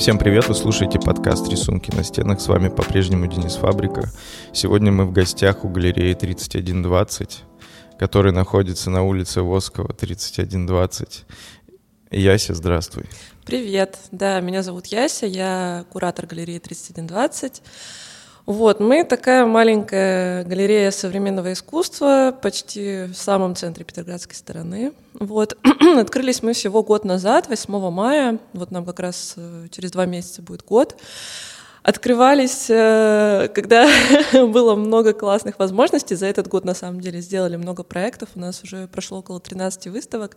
[0.00, 2.40] Всем привет, вы слушаете подкаст «Рисунки на стенах».
[2.40, 4.10] С вами по-прежнему Денис Фабрика.
[4.50, 7.40] Сегодня мы в гостях у галереи 3120,
[7.98, 11.26] которая находится на улице Воскова, 3120.
[12.12, 13.04] Яся, здравствуй.
[13.44, 17.62] Привет, да, меня зовут Яся, я куратор галереи 3120.
[18.50, 24.92] Вот, мы такая маленькая галерея современного искусства, почти в самом центре Петроградской стороны.
[25.14, 25.56] Вот,
[25.96, 30.42] открылись мы всего год назад, 8 мая, вот нам как раз э, через два месяца
[30.42, 31.00] будет год.
[31.84, 33.88] Открывались, э, когда
[34.32, 36.16] было много классных возможностей.
[36.16, 38.30] За этот год, на самом деле, сделали много проектов.
[38.34, 40.36] У нас уже прошло около 13 выставок.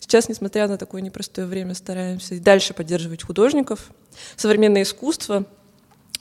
[0.00, 3.90] Сейчас, несмотря на такое непростое время, стараемся дальше поддерживать художников.
[4.34, 5.44] Современное искусство—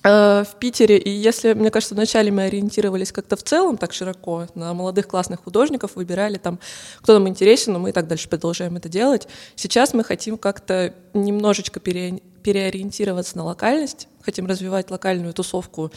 [0.03, 4.73] в Питере, и если, мне кажется, вначале мы ориентировались как-то в целом так широко на
[4.73, 6.59] молодых классных художников, выбирали там,
[7.01, 9.27] кто нам интересен, но мы и так дальше продолжаем это делать.
[9.55, 15.91] Сейчас мы хотим как-то немножечко пере, переориентироваться на локальность, хотим развивать локальную тусовку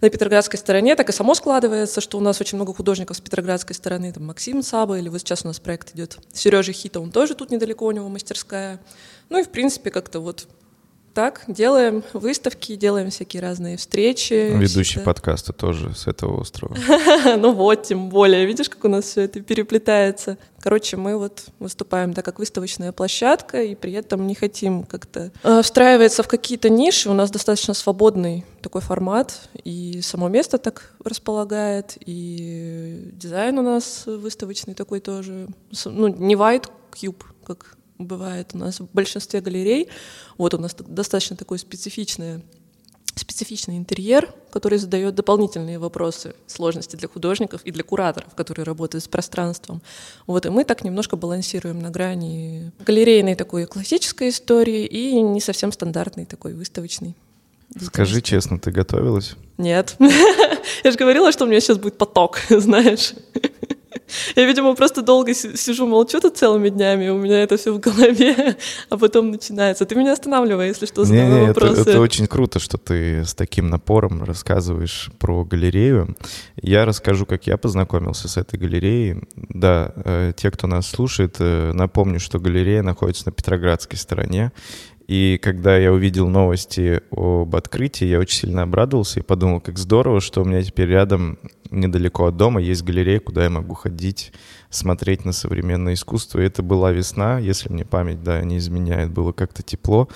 [0.00, 3.74] на Петроградской стороне, так и само складывается, что у нас очень много художников с Петроградской
[3.74, 7.34] стороны, там Максим Саба, или вот сейчас у нас проект идет Сережа Хита, он тоже
[7.34, 8.80] тут недалеко, у него мастерская.
[9.28, 10.48] Ну и, в принципе, как-то вот
[11.16, 14.52] так, делаем выставки, делаем всякие разные встречи.
[14.54, 16.76] Ведущий подкаста тоже с этого острова.
[17.38, 18.44] Ну вот, тем более.
[18.44, 20.36] Видишь, как у нас все это переплетается.
[20.60, 25.62] Короче, мы вот выступаем так как выставочная площадка, и при этом не хотим как-то э,
[25.62, 27.08] встраиваться в какие-то ниши.
[27.08, 34.02] У нас достаточно свободный такой формат, и само место так располагает, и дизайн у нас
[34.04, 35.48] выставочный такой тоже.
[35.86, 39.88] Ну, не white cube, как бывает у нас в большинстве галерей.
[40.38, 42.42] Вот у нас достаточно такой специфичный,
[43.14, 49.08] специфичный интерьер, который задает дополнительные вопросы, сложности для художников и для кураторов, которые работают с
[49.08, 49.82] пространством.
[50.26, 55.72] Вот, и мы так немножко балансируем на грани галерейной такой классической истории и не совсем
[55.72, 57.14] стандартной такой выставочной.
[57.80, 59.34] Скажи честно, ты готовилась?
[59.58, 59.96] Нет.
[60.84, 63.14] Я же говорила, что у меня сейчас будет поток, знаешь.
[64.36, 68.56] Я, видимо, просто долго сижу, молчу тут целыми днями, у меня это все в голове,
[68.90, 69.86] а потом начинается.
[69.86, 71.80] Ты меня останавливай, если что, задавай не, не, вопросы.
[71.82, 76.16] Это, это очень круто, что ты с таким напором рассказываешь про галерею.
[76.60, 79.22] Я расскажу, как я познакомился с этой галереей.
[79.36, 84.52] Да, э, те, кто нас слушает, э, напомню, что галерея находится на Петроградской стороне,
[85.06, 90.20] и когда я увидел новости об открытии, я очень сильно обрадовался и подумал, как здорово,
[90.20, 91.38] что у меня теперь рядом,
[91.70, 94.32] недалеко от дома, есть галерея, куда я могу ходить,
[94.68, 96.40] смотреть на современное искусство.
[96.40, 100.08] И это была весна, если мне память, да, не изменяет, было как-то тепло.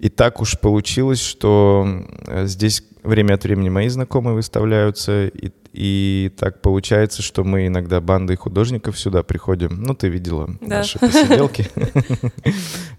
[0.00, 6.30] И так уж получилось, что э, здесь время от времени мои знакомые выставляются, и и
[6.36, 9.82] так получается, что мы иногда бандой художников сюда приходим.
[9.82, 10.78] Ну, ты видела да.
[10.78, 11.66] наши посиделки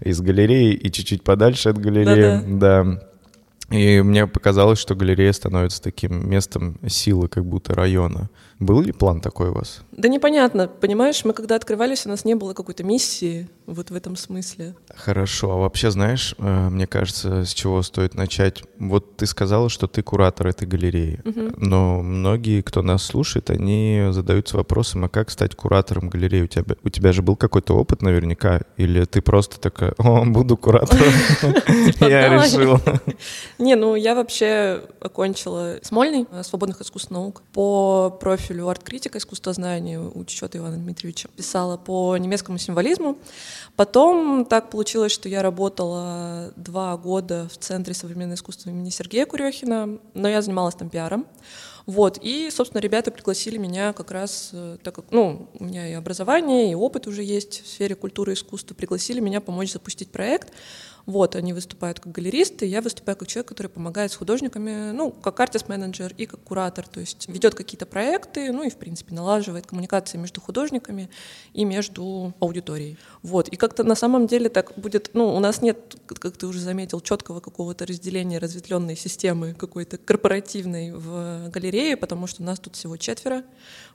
[0.00, 2.42] из галереи и чуть-чуть подальше от галереи.
[2.58, 3.00] Да.
[3.70, 8.28] И мне показалось, что галерея становится таким местом силы, как будто района.
[8.58, 9.82] Был ли план такой у вас?
[9.92, 14.16] Да непонятно, понимаешь, мы когда открывались, у нас не было какой-то миссии вот в этом
[14.16, 14.74] смысле.
[14.94, 18.62] Хорошо, а вообще знаешь, э, мне кажется, с чего стоит начать?
[18.78, 21.52] Вот ты сказала, что ты куратор этой галереи, угу.
[21.56, 26.42] но многие, кто нас слушает, они задаются вопросом, а как стать куратором галереи?
[26.42, 30.56] У тебя, у тебя же был какой-то опыт наверняка, или ты просто такая, о, буду
[30.56, 31.12] куратором?
[31.86, 32.80] Типа, я решила.
[33.58, 40.24] Не, ну я вообще окончила Смольный, э, свободных искусств наук, по профилю арт-критика, искусствознания у
[40.24, 41.28] Чечета Ивана Дмитриевича.
[41.36, 43.18] Писала по немецкому символизму.
[43.76, 49.98] Потом так получилось, что я работала два года в Центре современного искусства имени Сергея Курехина,
[50.14, 51.26] но я занималась там пиаром.
[51.86, 55.92] Вот, и, собственно, ребята пригласили меня как раз, э, так как, ну, у меня и
[55.92, 60.52] образование, и опыт уже есть в сфере культуры и искусства, пригласили меня помочь запустить проект.
[61.06, 65.38] Вот, они выступают как галеристы, я выступаю как человек, который помогает с художниками, ну, как
[65.38, 70.18] артист-менеджер и как куратор, то есть ведет какие-то проекты, ну и, в принципе, налаживает коммуникации
[70.18, 71.08] между художниками
[71.54, 72.98] и между аудиторией.
[73.22, 76.58] Вот, и как-то на самом деле так будет, ну, у нас нет, как ты уже
[76.58, 82.74] заметил, четкого какого-то разделения разветвленной системы какой-то корпоративной в галерее, потому что у нас тут
[82.74, 83.44] всего четверо,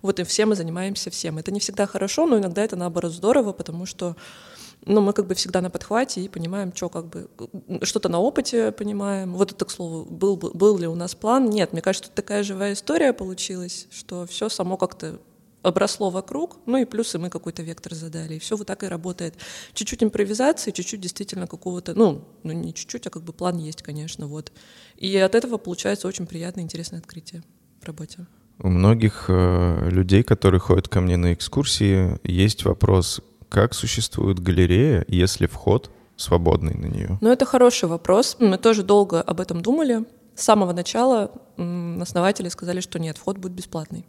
[0.01, 1.37] вот и все мы занимаемся всем.
[1.37, 4.15] Это не всегда хорошо, но иногда это наоборот здорово, потому что
[4.85, 7.29] но мы как бы всегда на подхвате и понимаем, что как бы
[7.83, 9.33] что-то на опыте понимаем.
[9.33, 11.49] Вот это, к слову, был, был ли у нас план?
[11.49, 15.19] Нет, мне кажется, такая живая история получилась, что все само как-то
[15.61, 19.35] обросло вокруг, ну и плюсы мы какой-то вектор задали, и все вот так и работает.
[19.73, 24.27] Чуть-чуть импровизации, чуть-чуть действительно какого-то, ну, ну не чуть-чуть, а как бы план есть, конечно,
[24.27, 24.51] вот.
[24.97, 27.43] И от этого получается очень приятное, интересное открытие
[27.79, 28.25] в работе.
[28.59, 33.21] У многих э, людей, которые ходят ко мне на экскурсии, есть вопрос,
[33.51, 37.17] как существует галерея, если вход свободный на нее?
[37.19, 38.37] Ну, это хороший вопрос.
[38.39, 40.05] Мы тоже долго об этом думали.
[40.35, 44.05] С самого начала основатели сказали, что нет, вход будет бесплатный.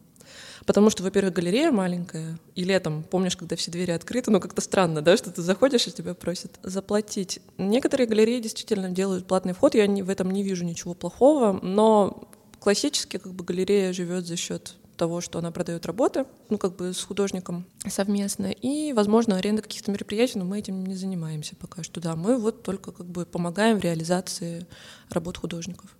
[0.64, 5.02] Потому что, во-первых, галерея маленькая, и летом, помнишь, когда все двери открыты, ну как-то странно,
[5.02, 7.40] да, что ты заходишь, и тебя просят заплатить.
[7.58, 12.28] Некоторые галереи действительно делают платный вход, я в этом не вижу ничего плохого, но
[12.60, 16.92] классически как бы галерея живет за счет того, что она продает работы, ну, как бы
[16.92, 22.00] с художником совместно, и, возможно, аренда каких-то мероприятий, но мы этим не занимаемся пока что,
[22.00, 24.66] да, мы вот только как бы помогаем в реализации
[25.10, 25.96] работ художников.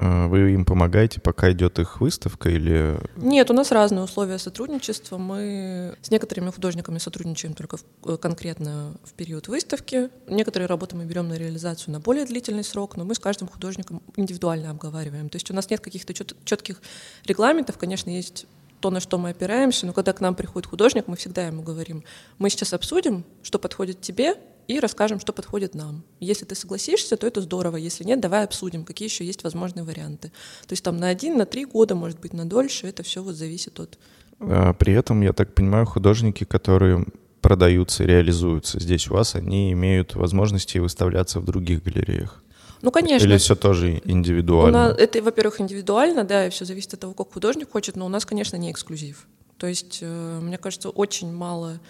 [0.00, 2.98] А, вы им помогаете, пока идет их выставка или...
[3.16, 5.18] Нет, у нас разные условия сотрудничества.
[5.18, 10.10] Мы с некоторыми художниками сотрудничаем только в, э, конкретно в период выставки.
[10.28, 14.00] Некоторые работы мы берем на реализацию на более длительный срок, но мы с каждым художником
[14.14, 15.28] индивидуально обговариваем.
[15.30, 16.80] То есть у нас нет каких-то четких
[17.26, 17.76] регламентов.
[17.76, 18.46] Конечно, есть
[18.80, 22.04] то, на что мы опираемся, но когда к нам приходит художник, мы всегда ему говорим,
[22.38, 24.34] мы сейчас обсудим, что подходит тебе,
[24.68, 26.04] и расскажем, что подходит нам.
[26.20, 27.76] Если ты согласишься, то это здорово.
[27.76, 30.28] Если нет, давай обсудим, какие еще есть возможные варианты.
[30.66, 33.34] То есть там на один, на три года, может быть, на дольше, это все вот
[33.34, 33.98] зависит от...
[34.40, 37.06] А, при этом, я так понимаю, художники, которые
[37.40, 42.42] продаются, реализуются здесь у вас, они имеют возможности выставляться в других галереях.
[42.82, 43.26] Ну, конечно.
[43.26, 44.88] Или все тоже индивидуально?
[44.88, 48.08] нас, это, во-первых, индивидуально, да, и все зависит от того, как художник хочет, но у
[48.08, 49.26] нас, конечно, не эксклюзив.
[49.56, 51.80] То есть, э, мне кажется, очень мало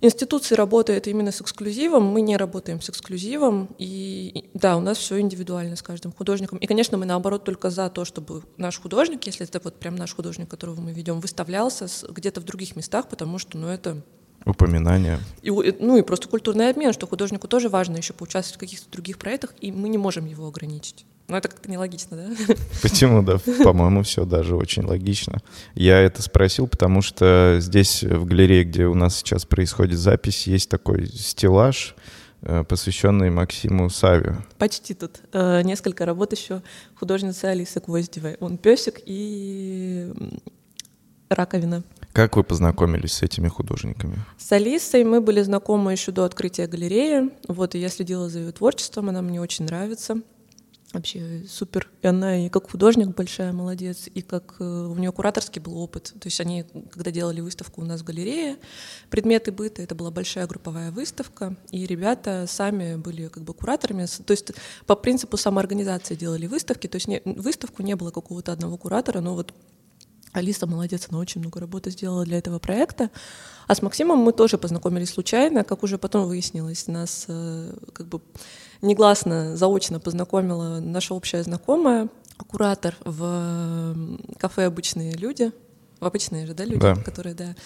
[0.00, 5.20] институции работают именно с эксклюзивом, мы не работаем с эксклюзивом, и да, у нас все
[5.20, 6.58] индивидуально с каждым художником.
[6.58, 10.14] И, конечно, мы наоборот только за то, чтобы наш художник, если это вот прям наш
[10.14, 14.02] художник, которого мы ведем, выставлялся где-то в других местах, потому что, ну, это
[14.48, 15.20] упоминания.
[15.42, 19.18] И, ну и просто культурный обмен, что художнику тоже важно еще поучаствовать в каких-то других
[19.18, 21.04] проектах, и мы не можем его ограничить.
[21.28, 22.54] Ну, это как-то нелогично, да?
[22.82, 23.38] Почему, да?
[23.62, 25.42] По-моему, все даже очень логично.
[25.74, 30.70] Я это спросил, потому что здесь, в галерее, где у нас сейчас происходит запись, есть
[30.70, 31.94] такой стеллаж,
[32.40, 34.38] э, посвященный Максиму Саве.
[34.56, 35.20] Почти тут.
[35.34, 36.62] Э, несколько работ еще
[36.94, 38.38] художницы Алисы Гвоздевой.
[38.40, 40.10] Он песик и
[41.28, 41.82] раковина.
[42.12, 44.18] Как вы познакомились с этими художниками?
[44.38, 47.30] С Алисой мы были знакомы еще до открытия галереи.
[47.48, 50.22] Вот, и я следила за ее творчеством, она мне очень нравится
[50.92, 51.88] вообще супер.
[52.02, 56.14] И она и как художник большая молодец, и как э, у нее кураторский был опыт.
[56.18, 58.56] То есть они, когда делали выставку у нас в галерее,
[59.10, 64.06] предметы быта, это была большая групповая выставка, и ребята сами были как бы кураторами.
[64.24, 64.52] То есть
[64.86, 69.34] по принципу самоорганизации делали выставки, то есть не, выставку не было какого-то одного куратора, но
[69.34, 69.54] вот
[70.32, 73.10] Алиса молодец, она очень много работы сделала для этого проекта.
[73.66, 76.86] А с Максимом мы тоже познакомились случайно, как уже потом выяснилось.
[76.86, 78.20] Нас э, как бы
[78.82, 82.08] негласно, заочно познакомила наша общая знакомая,
[82.46, 83.96] куратор в
[84.38, 85.52] кафе «Обычные люди».
[86.00, 86.94] В обычные же, да, люди, да.
[86.94, 87.56] которые, да,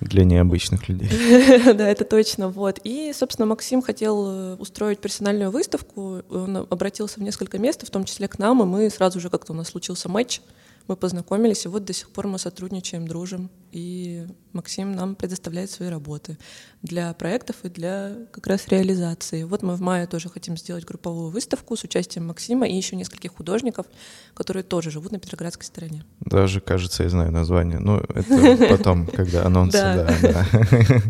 [0.00, 1.08] для необычных людей.
[1.74, 2.48] да, это точно.
[2.48, 2.80] Вот.
[2.82, 6.22] И, собственно, Максим хотел э, устроить персональную выставку.
[6.28, 9.52] Он обратился в несколько мест, в том числе к нам, и мы сразу же как-то
[9.52, 10.40] у нас случился матч
[10.88, 15.88] мы познакомились, и вот до сих пор мы сотрудничаем, дружим, и Максим нам предоставляет свои
[15.88, 16.36] работы
[16.82, 19.44] для проектов и для как раз реализации.
[19.44, 23.34] Вот мы в мае тоже хотим сделать групповую выставку с участием Максима и еще нескольких
[23.34, 23.86] художников,
[24.34, 26.04] которые тоже живут на Петроградской стороне.
[26.20, 27.78] Даже, кажется, я знаю название.
[27.78, 30.46] Ну, это потом, когда анонсы, да.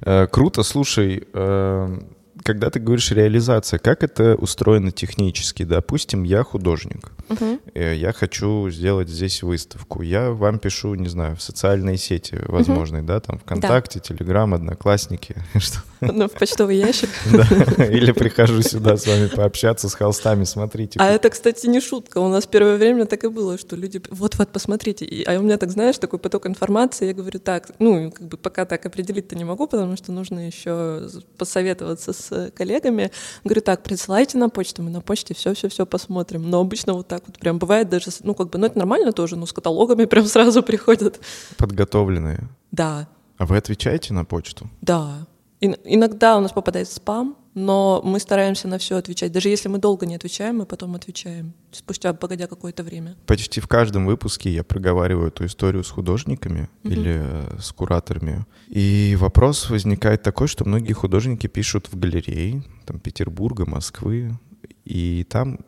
[0.00, 1.98] Э, круто, слушай, э,
[2.42, 5.64] когда ты говоришь реализация, как это устроено технически?
[5.64, 7.60] Допустим, я художник, угу.
[7.74, 10.02] я хочу сделать здесь выставку.
[10.02, 13.08] Я вам пишу, не знаю, в социальные сети возможные, угу.
[13.08, 14.04] да, там ВКонтакте, да.
[14.04, 15.36] Телеграм, Одноклассники.
[16.00, 17.08] Ну, в почтовый ящик.
[17.78, 20.98] Или прихожу сюда с вами пообщаться с холстами, смотрите.
[21.00, 22.18] А это, кстати, не шутка.
[22.18, 25.24] У нас первое время так и было, что люди, вот-вот, посмотрите.
[25.26, 28.64] А у меня, так знаешь, такой поток информации, я говорю, так, ну, как бы пока
[28.64, 33.10] так определить-то не могу, потому что нужно еще посоветоваться с коллегами.
[33.44, 36.48] Говорю, так, присылайте на почту, мы на почте все-все-все посмотрим.
[36.48, 39.36] Но обычно вот так вот прям бывает даже, ну как бы, ну это нормально тоже,
[39.36, 41.20] но с каталогами прям сразу приходят.
[41.56, 42.48] Подготовленные?
[42.70, 43.08] Да.
[43.38, 44.68] А вы отвечаете на почту?
[44.80, 45.26] Да.
[45.60, 49.32] Иногда у нас попадает спам, но мы стараемся на все отвечать.
[49.32, 53.16] Даже если мы долго не отвечаем, мы потом отвечаем, спустя погодя какое-то время.
[53.26, 56.90] Почти в каждом выпуске я проговариваю эту историю с художниками mm-hmm.
[56.90, 58.46] или э, с кураторами.
[58.68, 64.38] И вопрос возникает такой, что многие художники пишут в галереи, там, Петербурга, Москвы,
[64.84, 65.58] и там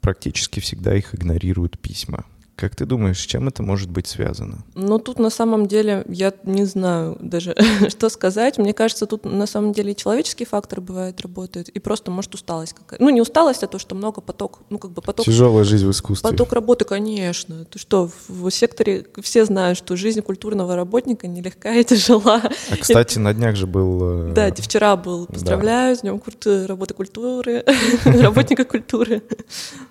[0.00, 2.24] практически всегда их игнорируют письма.
[2.56, 4.64] Как ты думаешь, с чем это может быть связано?
[4.74, 7.56] Ну, тут на самом деле я не знаю даже,
[7.88, 8.58] что сказать.
[8.58, 12.74] Мне кажется, тут на самом деле и человеческий фактор бывает работает, и просто, может, усталость
[12.74, 13.02] какая-то.
[13.02, 15.26] Ну, не усталость, а то, что много поток, ну, как бы поток...
[15.26, 16.30] Тяжелая жизнь в искусстве.
[16.30, 17.64] Поток работы, конечно.
[17.64, 22.40] Ты что, в секторе все знают, что жизнь культурного работника нелегкая и тяжела.
[22.70, 24.30] А, кстати, на днях же был...
[24.30, 25.26] Э, да, вчера был.
[25.26, 26.20] Поздравляю, с Днем
[26.66, 27.64] работы культуры,
[28.04, 29.22] работника культуры.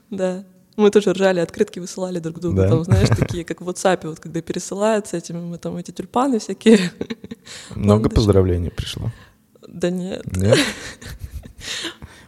[0.09, 0.45] Да.
[0.75, 2.69] Мы тоже ржали, открытки высылали друг другу, да.
[2.69, 6.39] там, знаешь, такие, как в WhatsApp, вот когда пересылают с этими, мы там эти тюльпаны
[6.39, 6.91] всякие.
[7.75, 9.11] Много поздравлений пришло?
[9.67, 10.25] Да нет.
[10.35, 10.57] Нет?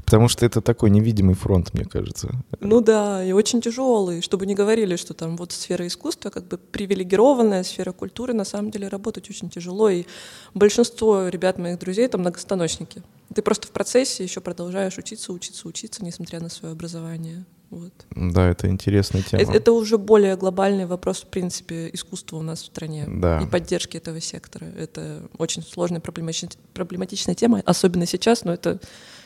[0.05, 2.29] Потому что это такой невидимый фронт, мне кажется.
[2.59, 6.59] Ну да, и очень тяжелый, чтобы не говорили, что там вот сфера искусства как бы
[6.59, 10.05] привилегированная, сфера культуры, на самом деле работать очень тяжело, и
[10.53, 13.01] большинство ребят моих друзей там многостаночники.
[13.33, 17.43] Ты просто в процессе еще продолжаешь учиться, учиться, учиться, несмотря на свое образование.
[17.69, 17.91] Вот.
[18.11, 19.41] Да, это интересная тема.
[19.41, 23.41] Это, это уже более глобальный вопрос, в принципе, искусства у нас в стране да.
[23.41, 24.65] и поддержки этого сектора.
[24.77, 28.79] Это очень сложная, проблематичная, проблематичная тема, особенно сейчас, но это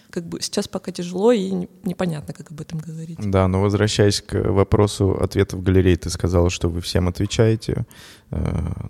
[0.10, 1.52] как бы сейчас пока тяжело и
[1.84, 3.20] непонятно, как об этом говорить.
[3.20, 7.86] Да, но возвращаясь к вопросу ответов галерей, ты сказала, что вы всем отвечаете,
[8.32, 8.38] э,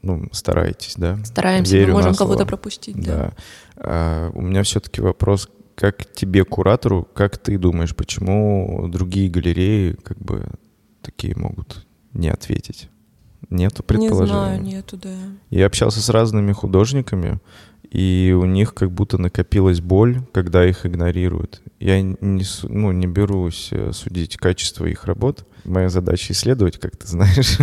[0.01, 1.17] ну, стараетесь, да?
[1.25, 3.15] Стараемся, Верю мы можем кого-то пропустить, да.
[3.15, 3.33] да.
[3.75, 10.17] А, у меня все-таки вопрос как тебе, куратору, как ты думаешь, почему другие галереи как
[10.19, 10.45] бы
[11.01, 12.89] такие могут не ответить?
[13.49, 14.57] Нету предположения?
[14.57, 15.15] Не знаю, нету, да.
[15.49, 17.39] Я общался с разными художниками,
[17.89, 21.61] и у них как будто накопилась боль, когда их игнорируют.
[21.79, 25.47] Я не, ну, не берусь э, судить качество их работ.
[25.63, 27.57] Моя задача исследовать, как ты знаешь.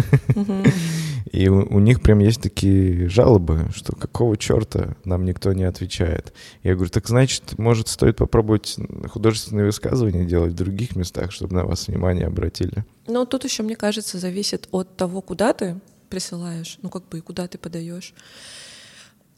[1.32, 6.32] И у, у них прям есть такие жалобы, что какого черта нам никто не отвечает.
[6.62, 8.76] Я говорю, так значит, может, стоит попробовать
[9.10, 12.84] художественные высказывания делать в других местах, чтобы на вас внимание обратили.
[13.06, 17.20] Ну, тут еще, мне кажется, зависит от того, куда ты присылаешь, ну, как бы, и
[17.20, 18.14] куда ты подаешь.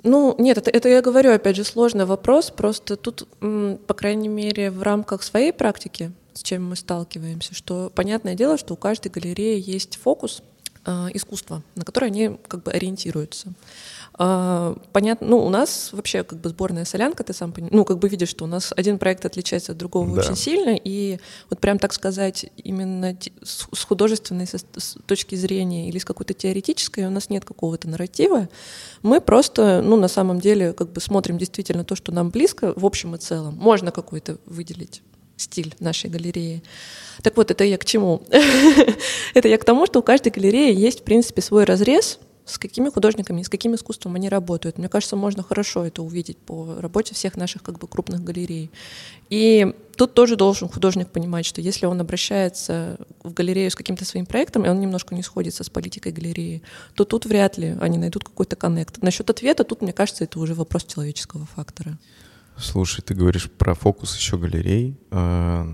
[0.04, 2.50] Ну, нет, это, это я говорю, опять же, сложный вопрос.
[2.50, 8.34] Просто тут, по крайней мере, в рамках своей практики, с чем мы сталкиваемся, что понятное
[8.34, 10.42] дело, что у каждой галереи есть фокус
[10.88, 13.52] э, искусства, на который они как бы ориентируются.
[14.20, 18.08] А, понятно, ну, у нас вообще как бы сборная солянка, ты сам ну, как бы
[18.08, 20.22] видишь, что у нас один проект отличается от другого да.
[20.22, 21.18] очень сильно, и
[21.50, 27.10] вот прям так сказать, именно с художественной с точки зрения или с какой-то теоретической у
[27.10, 28.48] нас нет какого-то нарратива.
[29.02, 32.84] Мы просто, ну, на самом деле, как бы смотрим действительно то, что нам близко в
[32.84, 33.54] общем и целом.
[33.54, 35.02] Можно какой-то выделить
[35.38, 36.62] стиль нашей галереи.
[37.22, 38.22] Так вот, это я к чему?
[39.34, 42.18] это я к тому, что у каждой галереи есть, в принципе, свой разрез,
[42.48, 44.78] с какими художниками, с каким искусством они работают.
[44.78, 48.70] Мне кажется, можно хорошо это увидеть по работе всех наших как бы крупных галерей.
[49.28, 54.24] И тут тоже должен художник понимать, что если он обращается в галерею с каким-то своим
[54.24, 56.62] проектом, и он немножко не сходится с политикой галереи,
[56.94, 59.02] то тут вряд ли они найдут какой-то коннект.
[59.02, 61.98] Насчет ответа тут, мне кажется, это уже вопрос человеческого фактора.
[62.58, 64.98] Слушай, ты говоришь про фокус еще галерей.
[65.10, 65.66] А,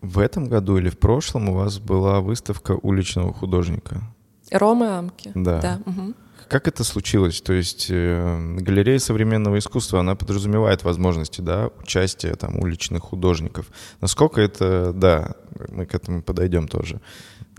[0.00, 4.02] в этом году или в прошлом у вас была выставка уличного художника.
[4.50, 5.30] Рома Амки.
[5.34, 5.60] Да.
[5.60, 5.80] да.
[5.86, 6.14] Угу.
[6.48, 7.40] Как это случилось?
[7.42, 13.66] То есть э, галерея современного искусства, она подразумевает возможности, да, участия там уличных художников.
[14.00, 15.34] Насколько это, да,
[15.68, 17.00] мы к этому подойдем тоже.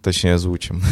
[0.02, 0.82] Точнее, озвучим.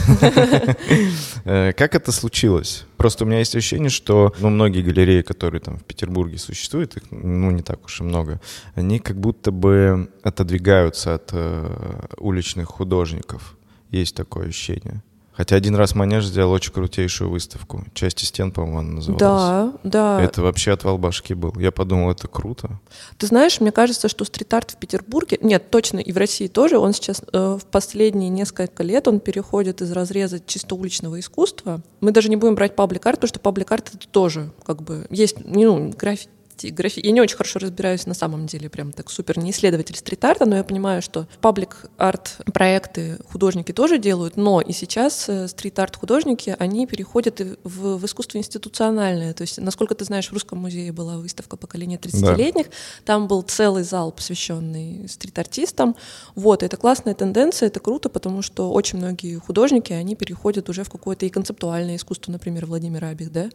[1.45, 2.85] Э, как это случилось?
[2.97, 7.03] Просто у меня есть ощущение, что ну, многие галереи, которые там в Петербурге существуют, их
[7.11, 8.39] ну, не так уж и много,
[8.75, 13.57] они как будто бы отодвигаются от э, уличных художников.
[13.89, 15.01] Есть такое ощущение.
[15.39, 17.85] Хотя один раз Манеж сделал очень крутейшую выставку.
[17.93, 19.21] Части стен, по-моему, она называлась.
[19.21, 20.21] Да, да.
[20.21, 21.53] Это вообще отвал башки был.
[21.57, 22.77] Я подумал, это круто.
[23.17, 26.91] Ты знаешь, мне кажется, что стрит-арт в Петербурге, нет, точно, и в России тоже, он
[26.91, 31.79] сейчас э, в последние несколько лет, он переходит из разреза чисто уличного искусства.
[32.01, 35.93] Мы даже не будем брать паблик-арт, потому что паблик-арт это тоже как бы есть, ну,
[35.97, 36.31] граффити
[36.67, 37.01] графи...
[37.03, 40.57] Я не очень хорошо разбираюсь на самом деле, прям так супер не исследователь стрит-арта, но
[40.57, 46.87] я понимаю, что паблик-арт проекты художники тоже делают, но и сейчас э, стрит-арт художники, они
[46.87, 49.33] переходят в, в искусство институциональное.
[49.33, 52.71] То есть, насколько ты знаешь, в Русском музее была выставка поколения 30-летних, да.
[53.05, 55.95] там был целый зал, посвященный стрит-артистам.
[56.35, 60.89] Вот, это классная тенденция, это круто, потому что очень многие художники, они переходят уже в
[60.89, 63.49] какое-то и концептуальное искусство, например, Владимир Абих, да,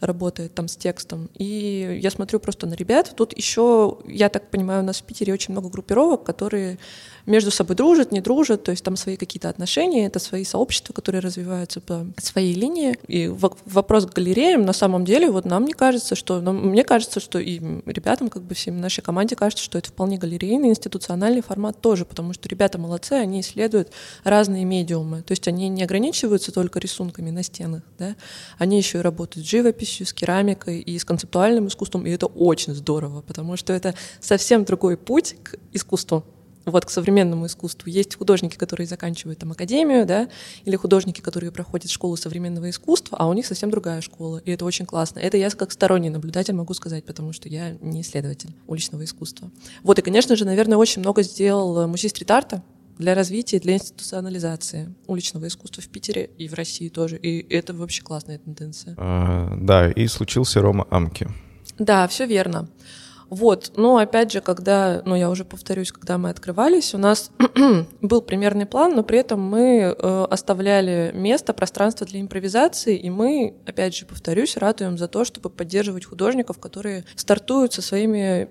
[0.00, 1.28] работает там с текстом.
[1.34, 3.12] И я смотрю просто на ребят.
[3.16, 6.78] Тут еще, я так понимаю, у нас в Питере очень много группировок, которые
[7.26, 11.20] между собой дружат, не дружат, то есть там свои какие-то отношения, это свои сообщества, которые
[11.20, 12.98] развиваются по своей линии.
[13.08, 17.20] И вопрос к галереям, на самом деле, вот нам не кажется, что, ну, мне кажется,
[17.20, 21.80] что и ребятам, как бы всем нашей команде кажется, что это вполне галерейный, институциональный формат
[21.80, 23.90] тоже, потому что ребята молодцы, они исследуют
[24.22, 28.14] разные медиумы, то есть они не ограничиваются только рисунками на стенах, да,
[28.58, 32.74] они еще и работают с живописью, с керамикой и с концептуальным искусством, и это очень
[32.74, 36.24] здорово, потому что это совсем другой путь к искусству,
[36.66, 37.88] вот к современному искусству.
[37.88, 40.28] Есть художники, которые заканчивают там академию, да,
[40.64, 44.64] или художники, которые проходят школу современного искусства, а у них совсем другая школа, и это
[44.64, 45.20] очень классно.
[45.20, 49.50] Это я как сторонний наблюдатель могу сказать, потому что я не исследователь уличного искусства.
[49.82, 52.62] Вот, и, конечно же, наверное, очень много сделал музей стрит-арта,
[52.98, 57.18] для развития, для институционализации уличного искусства в Питере и в России тоже.
[57.18, 58.94] И это вообще классная тенденция.
[58.96, 61.28] А, да, и случился Рома Амки.
[61.78, 62.68] Да, все верно.
[63.28, 67.30] Вот, но опять же, когда, ну я уже повторюсь, когда мы открывались, у нас
[68.00, 73.54] был примерный план, но при этом мы э, оставляли место, пространство для импровизации, и мы,
[73.66, 78.48] опять же, повторюсь, ратуем за то, чтобы поддерживать художников, которые стартуют со своими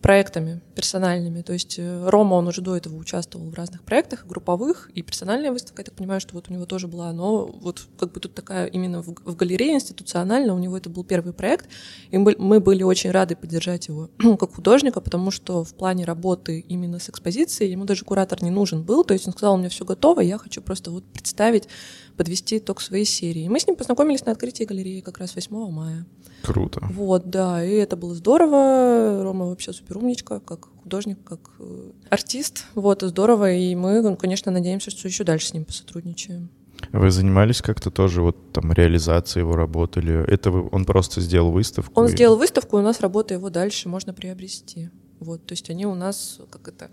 [0.00, 1.42] проектами персональными.
[1.42, 5.52] То есть э, Рома, он уже до этого участвовал в разных проектах, групповых, и персональная
[5.52, 8.34] выставка, я так понимаю, что вот у него тоже была, но вот как бы тут
[8.34, 11.68] такая именно в, в галерее институционально, у него это был первый проект,
[12.10, 16.98] и мы, были очень рады поддержать его как художника, потому что в плане работы именно
[16.98, 19.84] с экспозицией ему даже куратор не нужен был, то есть он сказал, у меня все
[19.84, 21.68] готово, я хочу просто вот представить,
[22.16, 23.48] подвести итог своей серии.
[23.48, 26.06] Мы с ним познакомились на открытии галереи как раз 8 мая.
[26.42, 26.80] Круто.
[26.90, 29.22] Вот, да, и это было здорово.
[29.22, 32.66] Рома вообще супер умничка, как художник, как э, артист.
[32.74, 33.52] Вот, и здорово.
[33.52, 36.50] И мы, ну, конечно, надеемся, что еще дальше с ним посотрудничаем.
[36.92, 41.50] Вы занимались как-то тоже вот там реализацией его работы или это вы, он просто сделал
[41.50, 41.98] выставку?
[41.98, 42.10] Он и...
[42.10, 44.90] сделал выставку, у нас работа его дальше можно приобрести.
[45.20, 46.90] Вот, то есть они у нас как это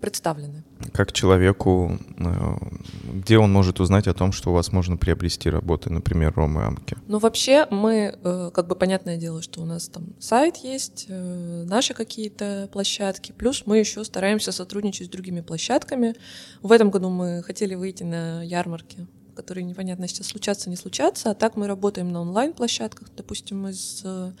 [0.00, 0.64] представлены.
[1.00, 2.56] Как человеку, э,
[3.04, 6.94] где он может узнать о том, что у вас можно приобрести работы, например, Ромы Амки?
[7.06, 11.64] Ну, вообще, мы, э, как бы, понятное дело, что у нас там сайт есть, э,
[11.66, 16.16] наши какие-то площадки, плюс мы еще стараемся сотрудничать с другими площадками.
[16.60, 21.34] В этом году мы хотели выйти на ярмарки которые непонятно сейчас случатся, не случатся, а
[21.34, 24.34] так мы работаем на онлайн-площадках, допустим, с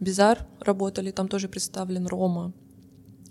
[0.00, 2.54] Бизар работали, там тоже представлен Рома,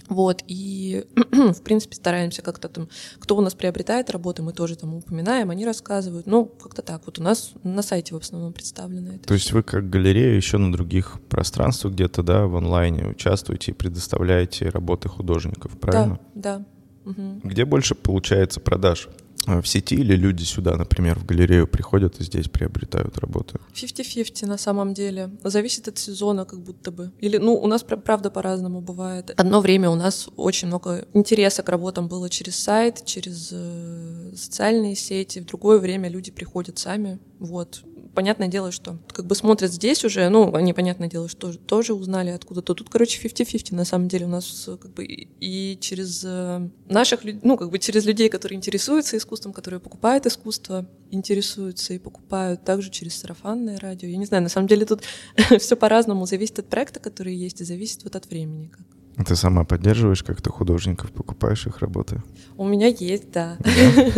[0.09, 4.93] вот, и, в принципе, стараемся как-то там, кто у нас приобретает работы, мы тоже там
[4.95, 6.27] упоминаем, они рассказывают.
[6.27, 7.01] Ну, как-то так.
[7.05, 9.27] Вот у нас на сайте в основном представлено это.
[9.27, 13.73] То есть вы как галерея еще на других пространствах где-то, да, в онлайне участвуете и
[13.73, 16.19] предоставляете работы художников, правильно?
[16.33, 16.65] Да, да.
[17.11, 17.41] Угу.
[17.43, 19.07] Где больше получается продаж?
[19.47, 23.59] А, в сети или люди сюда, например, в галерею приходят и здесь приобретают работы?
[23.73, 25.31] 50-50 на самом деле.
[25.43, 27.11] Зависит от сезона как будто бы.
[27.19, 29.31] Или, ну, у нас правда по-разному бывает.
[29.37, 34.95] Одно время у нас очень много интереса к работам было через сайт, через э, социальные
[34.95, 35.39] сети.
[35.39, 37.19] В другое время люди приходят сами.
[37.39, 37.83] Вот
[38.17, 42.31] понятное дело, что как бы смотрят здесь уже, ну, они, понятное дело, что тоже узнали
[42.31, 42.73] откуда-то.
[42.73, 47.57] Тут, короче, 50-50 на самом деле у нас как бы и через э, наших, ну,
[47.57, 53.15] как бы через людей, которые интересуются искусством, которые покупают искусство, интересуются и покупают, также через
[53.19, 54.07] сарафанное радио.
[54.09, 55.03] Я не знаю, на самом деле тут
[55.59, 58.65] все по-разному, зависит от проекта, который есть, и зависит вот от времени.
[58.65, 58.96] Как.
[59.25, 62.21] Ты сама поддерживаешь как-то художников, покупаешь их работы?
[62.55, 63.57] У меня есть, да.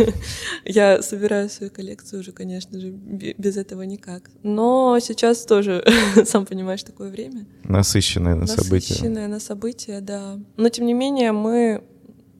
[0.64, 4.30] Я собираю свою коллекцию уже, конечно же, без этого никак.
[4.42, 5.84] Но сейчас тоже,
[6.26, 7.46] сам понимаешь, такое время.
[7.64, 8.94] Насыщенное на события.
[8.94, 10.38] Насыщенное на события, да.
[10.56, 11.82] Но тем не менее мы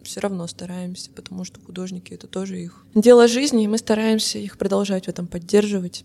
[0.02, 4.58] все равно стараемся, потому что художники— это тоже их дело жизни, и мы стараемся их
[4.58, 6.04] продолжать в этом поддерживать.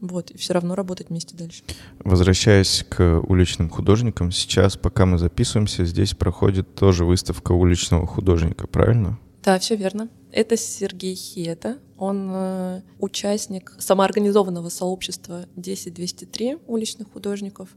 [0.00, 1.62] Вот, и все равно работать вместе дальше.
[2.00, 9.18] Возвращаясь к уличным художникам, сейчас, пока мы записываемся, здесь проходит тоже выставка уличного художника, правильно?
[9.42, 10.08] Да, все верно.
[10.30, 11.78] Это Сергей Хета.
[11.96, 17.70] Он э, участник самоорганизованного сообщества 10203 уличных художников.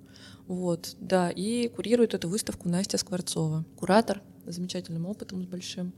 [0.47, 3.65] Вот, да, и курирует эту выставку Настя Скворцова.
[3.77, 5.93] Куратор с замечательным опытом, с большим.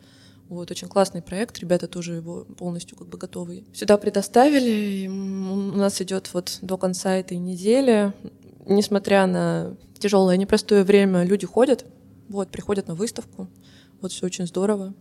[0.49, 3.63] Вот, очень классный проект, ребята тоже его полностью как бы готовы.
[3.73, 8.13] Сюда предоставили, у нас идет вот до конца этой недели.
[8.65, 11.86] Несмотря на тяжелое, непростое время, люди ходят,
[12.29, 13.49] вот, приходят на выставку.
[14.01, 14.93] Вот все очень здорово.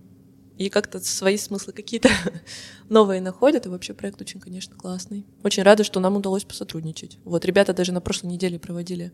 [0.58, 2.08] И как-то свои смыслы какие-то
[2.88, 5.26] новые находят, и вообще проект очень, конечно, классный.
[5.42, 7.18] Очень рада, что нам удалось посотрудничать.
[7.24, 9.12] Вот, ребята даже на прошлой неделе проводили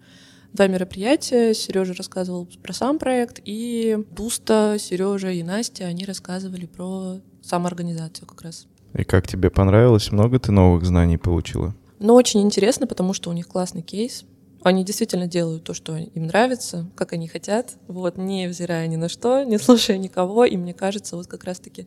[0.52, 1.54] два мероприятия.
[1.54, 8.42] Сережа рассказывал про сам проект, и Буста, Сережа и Настя, они рассказывали про самоорганизацию как
[8.42, 8.66] раз.
[8.94, 10.10] И как тебе понравилось?
[10.10, 11.74] Много ты новых знаний получила?
[11.98, 14.24] Ну, очень интересно, потому что у них классный кейс.
[14.68, 19.08] Они действительно делают то, что им нравится, как они хотят, вот, не взирая ни на
[19.08, 21.86] что, не слушая никого, и мне кажется, вот как раз-таки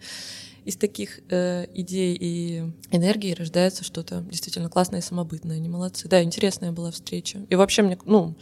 [0.66, 5.56] из таких э, идей и энергии рождается что-то действительно классное и самобытное.
[5.56, 6.08] Они молодцы.
[6.08, 7.40] Да, интересная была встреча.
[7.50, 8.36] И вообще, мне, ну,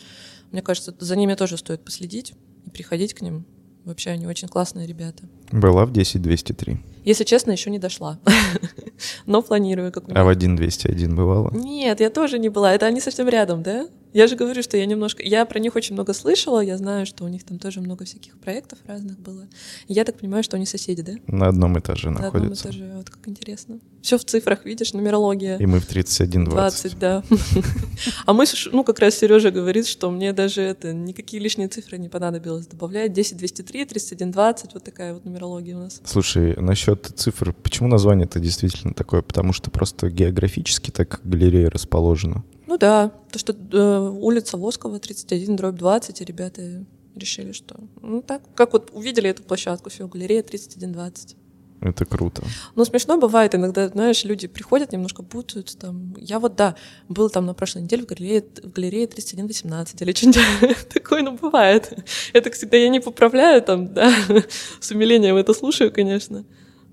[0.52, 2.34] мне кажется, за ними тоже стоит последить
[2.66, 3.46] и приходить к ним.
[3.86, 5.24] Вообще они очень классные ребята.
[5.52, 6.78] Была в 10-203.
[7.06, 8.20] Если честно, еще не дошла.
[9.26, 11.52] Но планирую как А в 1-201 бывала?
[11.54, 12.74] Нет, я тоже не была.
[12.74, 13.88] Это они совсем рядом, да?
[14.12, 15.22] Я же говорю, что я немножко...
[15.22, 18.40] Я про них очень много слышала, я знаю, что у них там тоже много всяких
[18.40, 19.48] проектов разных было.
[19.88, 21.14] Я так понимаю, что они соседи, да?
[21.28, 22.70] На одном этаже На находятся.
[22.70, 23.80] одном этаже, вот как интересно.
[24.02, 25.58] Все в цифрах, видишь, нумерология.
[25.58, 26.46] И мы в 31-20.
[26.50, 27.24] 20, да.
[28.26, 32.10] А мы, ну, как раз Сережа говорит, что мне даже это никакие лишние цифры не
[32.10, 33.14] понадобилось добавлять.
[33.14, 36.02] 10, 203, 31, 20, вот такая вот нумерология у нас.
[36.06, 39.22] Слушай, насчет цифр, почему название-то действительно такое?
[39.22, 42.44] Потому что просто географически так галерея расположена.
[42.68, 47.76] Ну да, то, что э, улица Воскова, 31, дробь 20, и ребята решили, что...
[48.02, 51.36] Ну так, как вот увидели эту площадку, все, галерея 31-20.
[51.82, 52.44] Это круто.
[52.76, 56.14] Ну, смешно бывает иногда, знаешь, люди приходят, немножко путаются там.
[56.18, 56.76] Я вот, да,
[57.08, 61.94] был там на прошлой неделе в галерее, в галерее 3118 или что-нибудь такое, ну, бывает.
[62.34, 64.14] Это всегда я не поправляю там, да,
[64.80, 66.44] с умилением это слушаю, конечно.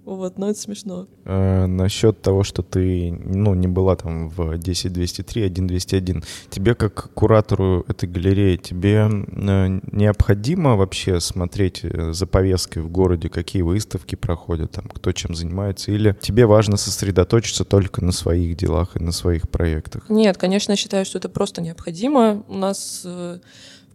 [0.07, 1.09] Вот, но это смешно.
[1.25, 7.85] Э, насчет того, что ты, ну, не была там в 10203, 10201, тебе как куратору
[7.88, 14.71] этой галереи, тебе э, необходимо вообще смотреть э, за повесткой в городе, какие выставки проходят,
[14.71, 19.49] там, кто чем занимается, или тебе важно сосредоточиться только на своих делах и на своих
[19.49, 20.09] проектах?
[20.09, 22.45] Нет, конечно, я считаю, что это просто необходимо.
[22.47, 23.05] У нас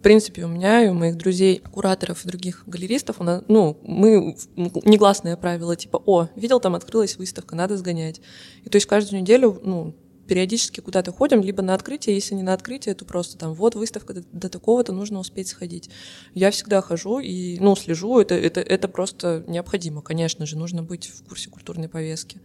[0.01, 3.77] в принципе, у меня и у моих друзей, кураторов и других галеристов, у нас, ну,
[3.83, 8.19] мы негласное правило, типа, о, видел, там открылась выставка, надо сгонять.
[8.63, 9.93] И то есть каждую неделю, ну,
[10.25, 14.15] периодически куда-то ходим, либо на открытие, если не на открытие, то просто там вот выставка
[14.15, 15.91] до, до такого-то нужно успеть сходить.
[16.33, 21.11] Я всегда хожу и, ну, слежу, это, это, это просто необходимо, конечно же, нужно быть
[21.11, 22.41] в курсе культурной повестки.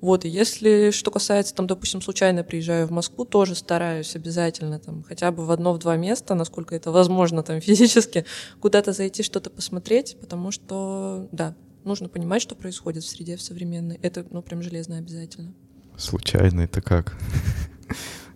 [0.00, 5.02] Вот, и если что касается, там, допустим, случайно приезжаю в Москву, тоже стараюсь обязательно там
[5.02, 8.24] хотя бы в одно-в два места, насколько это возможно там физически,
[8.60, 13.98] куда-то зайти, что-то посмотреть, потому что, да, нужно понимать, что происходит в среде в современной.
[14.02, 15.52] Это, ну, прям железно обязательно.
[15.96, 17.16] Случайно это как?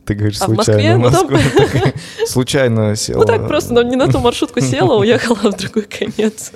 [0.05, 1.31] Ты говоришь, А в случайно Москве?
[1.31, 1.93] в Ну, Москву.
[2.27, 3.21] Случайно села.
[3.21, 6.53] Ну так просто но не на ту маршрутку села, уехала в другой конец.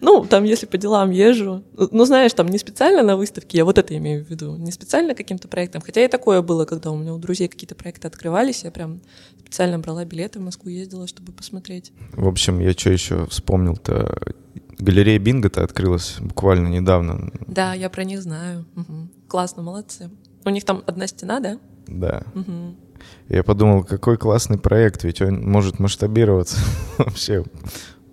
[0.00, 1.62] Ну, там, если по делам езжу.
[1.76, 5.14] Ну, знаешь, там не специально на выставке, я вот это имею в виду, не специально
[5.14, 5.82] каким-то проектом.
[5.82, 9.00] Хотя и такое было, когда у меня у друзей какие-то проекты открывались, я прям
[9.38, 11.92] специально брала билеты в Москву, ездила, чтобы посмотреть.
[12.12, 14.18] В общем, я что еще вспомнил-то?
[14.78, 17.30] Галерея Бинго-то открылась буквально недавно.
[17.46, 18.66] Да, я про них знаю.
[18.74, 19.10] Мгм.
[19.28, 20.10] Классно, молодцы.
[20.44, 21.58] У них там одна стена, да?
[21.86, 22.22] Да.
[22.34, 22.76] Мгм.
[23.28, 26.56] Я подумал, какой классный проект, ведь он может масштабироваться
[26.98, 27.44] вообще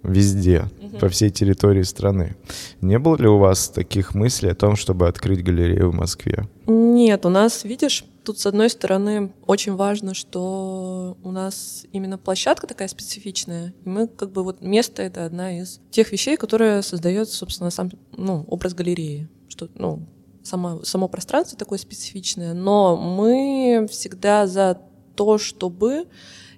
[0.03, 0.65] везде,
[0.99, 2.35] по всей территории страны.
[2.81, 6.47] Не было ли у вас таких мыслей о том, чтобы открыть галерею в Москве?
[6.65, 12.67] Нет, у нас, видишь, тут с одной стороны очень важно, что у нас именно площадка
[12.67, 17.29] такая специфичная, и мы как бы вот место это одна из тех вещей, которая создает,
[17.29, 20.07] собственно, сам ну, образ галереи, что ну
[20.43, 24.81] само, само пространство такое специфичное, но мы всегда за
[25.15, 26.07] то, чтобы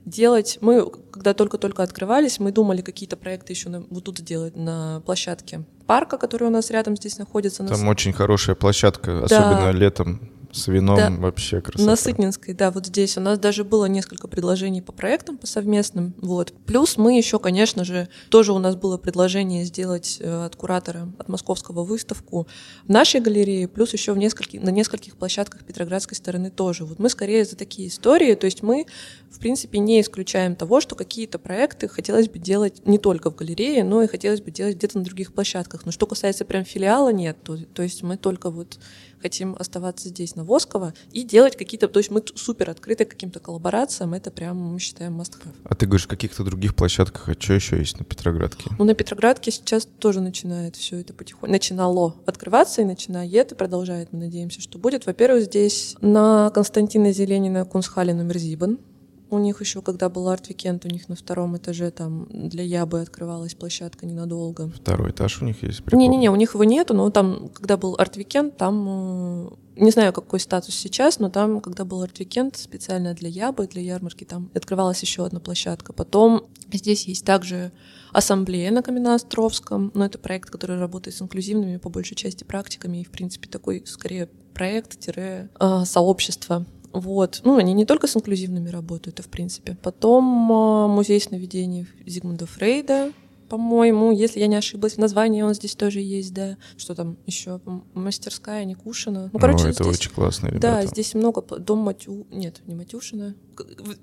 [0.05, 0.57] делать...
[0.61, 5.63] Мы, когда только-только открывались, мы думали какие-то проекты еще на, вот тут делать на площадке
[5.85, 7.63] парка, который у нас рядом здесь находится.
[7.63, 11.09] на Там очень хорошая площадка, особенно летом с вином Да.
[11.09, 11.89] вообще красота.
[11.89, 13.17] На Сытнинской, да, вот здесь.
[13.17, 16.13] У нас даже было несколько предложений по проектам, по совместным.
[16.21, 16.53] Вот.
[16.65, 21.27] Плюс мы еще, конечно же, тоже у нас было предложение сделать э, от куратора, от
[21.27, 22.47] московского выставку
[22.85, 26.85] в нашей галерее, плюс еще в нескольких, на нескольких площадках Петроградской стороны тоже.
[26.85, 28.85] Вот мы скорее за такие истории, то есть мы,
[29.31, 33.83] в принципе, не исключаем того, что какие-то проекты хотелось бы делать не только в галерее,
[33.83, 35.85] но и хотелось бы делать где-то на других площадках.
[35.85, 37.37] Но что касается прям филиала, нет.
[37.43, 38.77] То, то есть мы только вот
[39.23, 41.87] хотим оставаться здесь, на Воскова, и делать какие-то...
[41.87, 45.55] То есть мы супер открыты каким-то коллаборациям, это прям, мы считаем, must have.
[45.63, 48.69] А ты говоришь, в каких-то других площадках, а что еще есть на Петроградке?
[48.77, 51.51] Ну, на Петроградке сейчас тоже начинает все это потихоньку.
[51.51, 54.11] Начинало открываться и начинает, и продолжает.
[54.11, 55.05] Мы надеемся, что будет.
[55.05, 58.79] Во-первых, здесь на Константина Зеленина Kunsthalle Nummer sieben.
[59.33, 63.55] У них еще, когда был арт-викенд, у них на втором этаже там для Ябы открывалась
[63.55, 64.69] площадка ненадолго.
[64.69, 65.81] Второй этаж у них есть?
[65.91, 70.39] Не-не-не, у них его нету, но там, когда был арт-викенд, там, э, не знаю, какой
[70.39, 75.25] статус сейчас, но там, когда был арт-викенд, специально для Ябы, для ярмарки, там открывалась еще
[75.25, 75.93] одна площадка.
[75.93, 77.71] Потом здесь есть также
[78.11, 83.03] ассамблея на Каменноостровском, но это проект, который работает с инклюзивными, по большей части, практиками, и,
[83.03, 86.67] в принципе, такой, скорее, проект-сообщество.
[86.93, 87.41] Вот.
[87.43, 89.75] Ну, они не только с инклюзивными работают, а в принципе.
[89.81, 93.11] Потом э, музей сновидений Зигмунда Фрейда,
[93.53, 96.57] по-моему, если я не ошиблась, в названии он здесь тоже есть, да.
[96.75, 97.61] Что там еще?
[97.93, 99.29] Мастерская Никушина.
[99.31, 100.61] Ну, короче, О, это здесь, очень классно, ребята.
[100.61, 101.43] Да, здесь много.
[101.59, 102.25] Дом Матю...
[102.31, 103.35] Нет, не Матюшина.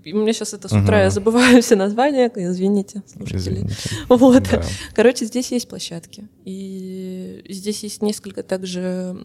[0.05, 1.03] У меня сейчас это с утра, угу.
[1.03, 3.39] я забываю все названия, извините, слушатели.
[3.39, 3.75] Извините.
[4.09, 4.45] Вот.
[4.53, 4.63] Да.
[4.95, 6.29] Короче, здесь есть площадки.
[6.45, 9.17] И здесь есть несколько также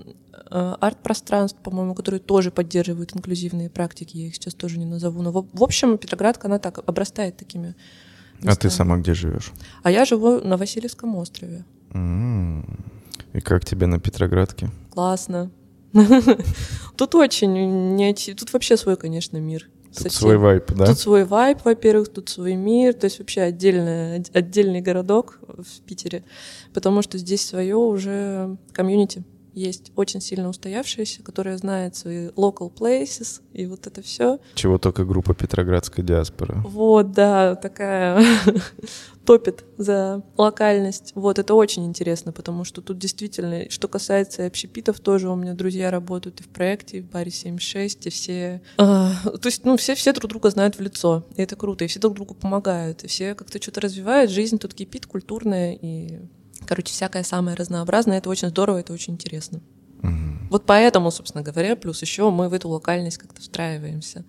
[0.50, 4.18] э, арт-пространств, по-моему, которые тоже поддерживают инклюзивные практики.
[4.18, 5.22] Я их сейчас тоже не назову.
[5.22, 7.76] Но, в общем, Петроградка, она так обрастает такими
[8.44, 9.52] а ты сама где живешь?
[9.84, 11.66] А я живу на Васильевском острове.
[11.94, 14.70] И как тебе на Петроградке?
[14.92, 15.52] Классно.
[16.98, 19.70] Тут очень не Тут вообще свой, конечно, мир.
[19.98, 20.88] Тут свой вайп, да?
[20.88, 26.24] Тут свой вайп, во-первых, тут свой мир, то есть вообще отдельный, отдельный городок в Питере,
[26.74, 29.24] потому что здесь свое уже комьюнити
[29.56, 34.40] есть очень сильно устоявшаяся, которая знает свои local places и вот это все.
[34.54, 36.62] Чего только группа Петроградская диаспора.
[36.66, 38.24] Вот, да, такая
[39.26, 41.14] топит за локальность.
[41.16, 45.90] Вот, это очень интересно, потому что тут действительно, что касается общепитов, тоже у меня друзья
[45.90, 48.62] работают и в проекте, и в баре 76, и все...
[48.78, 51.88] А, то есть, ну, все, все друг друга знают в лицо, и это круто, и
[51.88, 56.20] все друг другу помогают, и все как-то что-то развивают, жизнь тут кипит культурная, и
[56.66, 58.18] Короче, всякое самое разнообразное.
[58.18, 59.62] Это очень здорово, это очень интересно.
[60.04, 60.50] Угу.
[60.52, 64.24] Вот поэтому, собственно говоря, плюс еще мы в эту локальность как-то встраиваемся.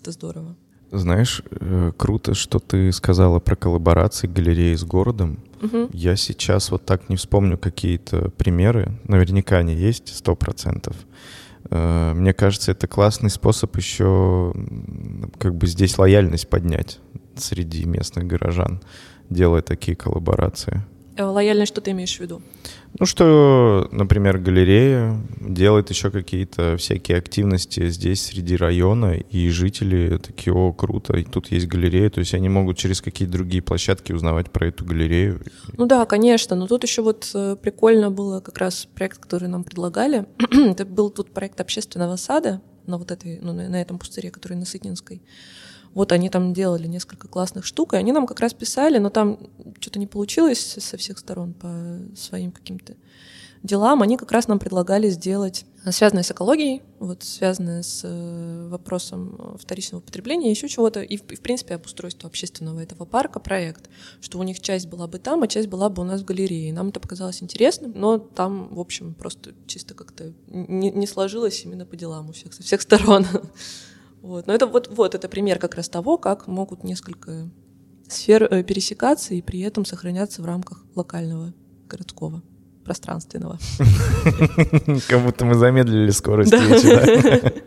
[0.00, 0.56] Это здорово.
[0.92, 5.40] Знаешь, э, круто, что ты сказала про коллаборации галереи с городом.
[5.62, 5.90] Угу.
[5.92, 8.98] Я сейчас вот так не вспомню какие-то примеры.
[9.04, 10.94] Наверняка они есть, сто процентов.
[11.70, 14.54] Э, мне кажется, это классный способ еще
[15.38, 17.00] как бы здесь лояльность поднять
[17.34, 18.80] среди местных горожан,
[19.28, 20.84] делая такие коллаборации.
[21.16, 22.42] Э, лояльность, что ты имеешь в виду?
[22.98, 30.54] Ну, что, например, галерея делает еще какие-то всякие активности здесь, среди района, и жители такие,
[30.54, 34.50] о, круто, и тут есть галерея, то есть они могут через какие-то другие площадки узнавать
[34.50, 35.42] про эту галерею.
[35.76, 39.64] Ну да, конечно, но тут еще вот э, прикольно было как раз проект, который нам
[39.64, 40.26] предлагали.
[40.50, 44.64] Это был тут проект общественного сада на вот этой, ну, на этом пустыре, который на
[44.64, 45.20] Сытнинской.
[45.96, 49.38] Вот они там делали несколько классных штук, и они нам как раз писали, но там
[49.80, 52.96] что-то не получилось со всех сторон по своим каким-то
[53.62, 54.02] делам.
[54.02, 59.56] Они как раз нам предлагали сделать, э, связанное с экологией, вот, связанное с э, вопросом
[59.58, 63.88] вторичного потребления, еще чего-то, и, в принципе, обустройство общественного этого парка, проект,
[64.20, 66.74] что у них часть была бы там, а часть была бы у нас в галерее.
[66.74, 71.86] Нам это показалось интересным, но там, в общем, просто чисто как-то не, не сложилось именно
[71.86, 73.26] по делам у всех, со всех сторон.
[74.26, 74.48] Вот.
[74.48, 77.48] Но это вот, вот это пример как раз того, как могут несколько
[78.08, 81.54] сфер э, пересекаться и при этом сохраняться в рамках локального
[81.88, 82.42] городского
[82.84, 83.58] пространственного.
[85.08, 87.52] Как будто мы замедлили скорость речи,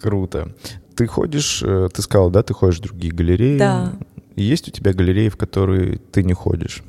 [0.00, 0.54] Круто.
[0.94, 3.58] Ты ходишь, э, ты сказал, да, ты ходишь в другие галереи?
[3.58, 3.94] Да.
[4.36, 6.84] Есть у тебя галереи, в которые ты не ходишь?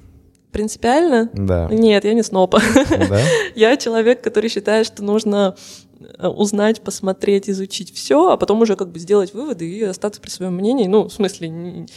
[0.52, 1.32] Принципиально?
[1.34, 1.68] Да.
[1.72, 2.62] Нет, я не снопа.
[2.89, 3.22] Да?
[3.56, 5.56] я человек, который считает, что нужно
[6.20, 10.56] узнать, посмотреть, изучить все, а потом уже как бы сделать выводы и остаться при своем
[10.56, 10.88] мнении.
[10.88, 11.88] Ну, в смысле,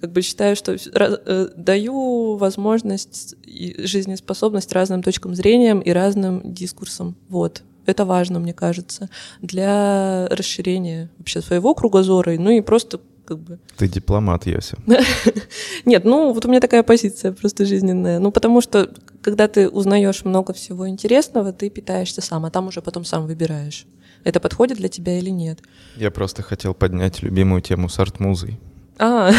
[0.00, 7.16] как бы считаю, что э, даю возможность и жизнеспособность разным точкам зрения и разным дискурсам.
[7.28, 7.62] Вот.
[7.86, 9.08] Это важно, мне кажется,
[9.42, 13.58] для расширения вообще своего кругозора, ну и просто как бы.
[13.76, 14.76] Ты дипломат, Яся.
[15.84, 18.18] Нет, ну вот у меня такая позиция просто жизненная.
[18.18, 18.90] Ну потому что
[19.22, 23.86] когда ты узнаешь много всего интересного, ты питаешься сам, а там уже потом сам выбираешь,
[24.24, 25.60] это подходит для тебя или нет.
[25.94, 28.58] Я просто хотел поднять любимую тему с арт-музой.
[28.98, 29.30] А.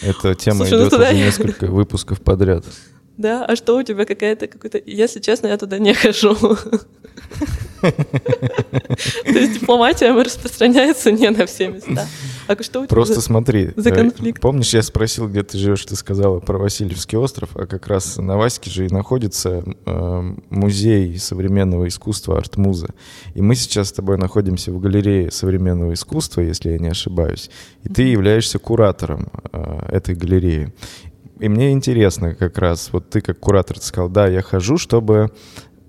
[0.00, 2.64] Эта тема Слушай, ну идет ну, уже несколько выпусков подряд.
[3.16, 4.80] Да, а что у тебя какая-то какой-то...
[4.84, 6.34] Если честно, я туда не хожу.
[7.82, 12.06] То есть дипломатия распространяется не на все места.
[12.46, 13.70] А что у тебя Просто смотри.
[13.76, 14.40] За э, конфликт?
[14.40, 18.36] Помнишь, я спросил, где ты живешь, ты сказала про Васильевский остров, а как раз на
[18.36, 22.88] Ваське же и находится э, музей современного искусства «Артмуза».
[23.34, 27.50] И мы сейчас с тобой находимся в галерее современного искусства, если я не ошибаюсь,
[27.84, 30.72] и ты являешься куратором э, этой галереи.
[31.42, 35.32] И мне интересно как раз, вот ты как куратор сказал, да, я хожу, чтобы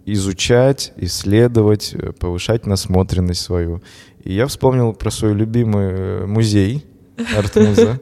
[0.04, 3.84] изучать, исследовать, э, повышать насмотренность свою.
[4.24, 6.88] И я вспомнил про свой любимый э, музей,
[7.38, 8.00] Артмуза.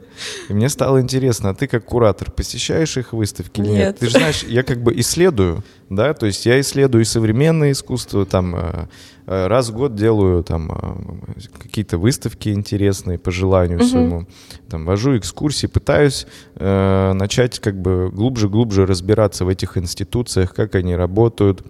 [0.48, 3.78] И мне стало интересно, а ты как куратор посещаешь их выставки или нет?
[3.78, 3.98] нет?
[3.98, 8.24] Ты же знаешь, я как бы исследую, да, то есть я исследую и современное искусство,
[8.24, 8.86] там э,
[9.26, 11.22] э, раз в год делаю там
[11.58, 13.86] какие-то выставки интересные по желанию угу.
[13.86, 14.26] своему,
[14.68, 20.96] там вожу экскурсии, пытаюсь э, начать как бы глубже-глубже разбираться в этих институциях, как они
[20.96, 21.62] работают,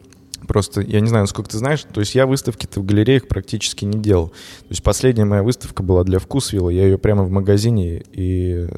[0.48, 3.98] Просто я не знаю, насколько ты знаешь, то есть я выставки-то в галереях практически не
[3.98, 4.28] делал.
[4.28, 8.68] То есть последняя моя выставка была для Вкусвилла, я ее прямо в магазине и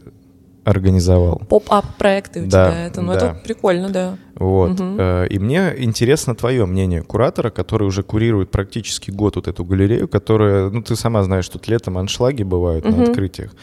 [0.65, 1.43] организовал.
[1.49, 3.17] Pop-up проекты у Да, тебя это, ну да.
[3.19, 4.17] это прикольно, да.
[4.37, 4.79] Вот.
[4.81, 10.09] Э, И мне интересно твое мнение куратора, который уже курирует практически год вот эту галерею,
[10.09, 13.03] которая, ну ты сама знаешь, тут летом аншлаги бывают на Мгм.
[13.03, 13.55] открытиях.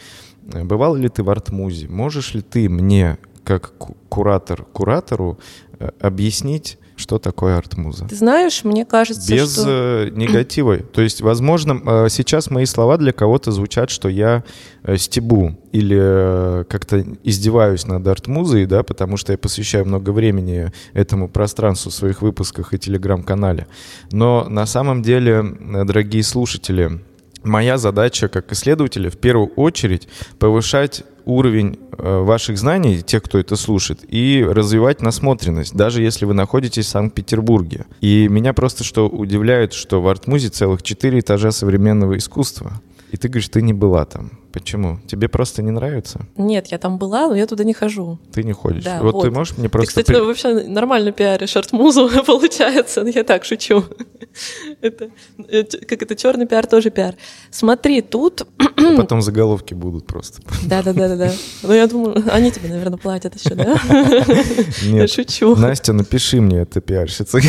[0.52, 1.88] Э, Бывал ли ты в арт-музе?
[1.88, 5.38] Можешь ли ты мне, как ку- куратор куратору,
[5.80, 8.06] э, объяснить, что такое арт-муза?
[8.08, 10.06] Ты знаешь, мне кажется, Без что...
[10.06, 10.78] э, негатива.
[10.78, 14.44] То есть, возможно, э, сейчас мои слова для кого-то звучат, что я
[14.84, 21.28] э, стебу или как-то издеваюсь над арт-музой, да, потому что я посвящаю много времени этому
[21.28, 23.66] пространству в своих выпусках и телеграм-канале.
[24.10, 25.42] Но на самом деле,
[25.84, 27.00] дорогие слушатели,
[27.42, 34.00] моя задача как исследователя в первую очередь повышать уровень ваших знаний, тех, кто это слушает,
[34.08, 37.86] и развивать насмотренность, даже если вы находитесь в Санкт-Петербурге.
[38.00, 42.80] И меня просто что удивляет, что в арт-музе целых четыре этажа современного искусства.
[43.12, 44.30] И ты говоришь, ты не была там.
[44.52, 44.98] Почему?
[45.06, 46.26] Тебе просто не нравится?
[46.38, 48.18] Нет, я там была, но я туда не хожу.
[48.32, 48.84] Ты не ходишь.
[48.84, 49.22] Да, вот, вот.
[49.22, 49.88] ты можешь мне Ты, просто...
[49.88, 53.02] кстати, при- вообще нормально пиаришь арт-музу, получается.
[53.02, 53.84] Ну, Я так шучу.
[54.80, 55.10] Это,
[55.46, 57.14] э, как это, черный пиар тоже пиар.
[57.50, 58.46] Смотри, тут...
[58.58, 60.40] а Потом заголовки будут просто.
[60.64, 61.32] Да-да-да-да.
[61.62, 63.78] Ну, я думаю, они тебе, наверное, платят еще, да?
[64.82, 65.10] Я Нет.
[65.10, 65.54] шучу.
[65.54, 67.40] Настя, напиши мне это пиарщица.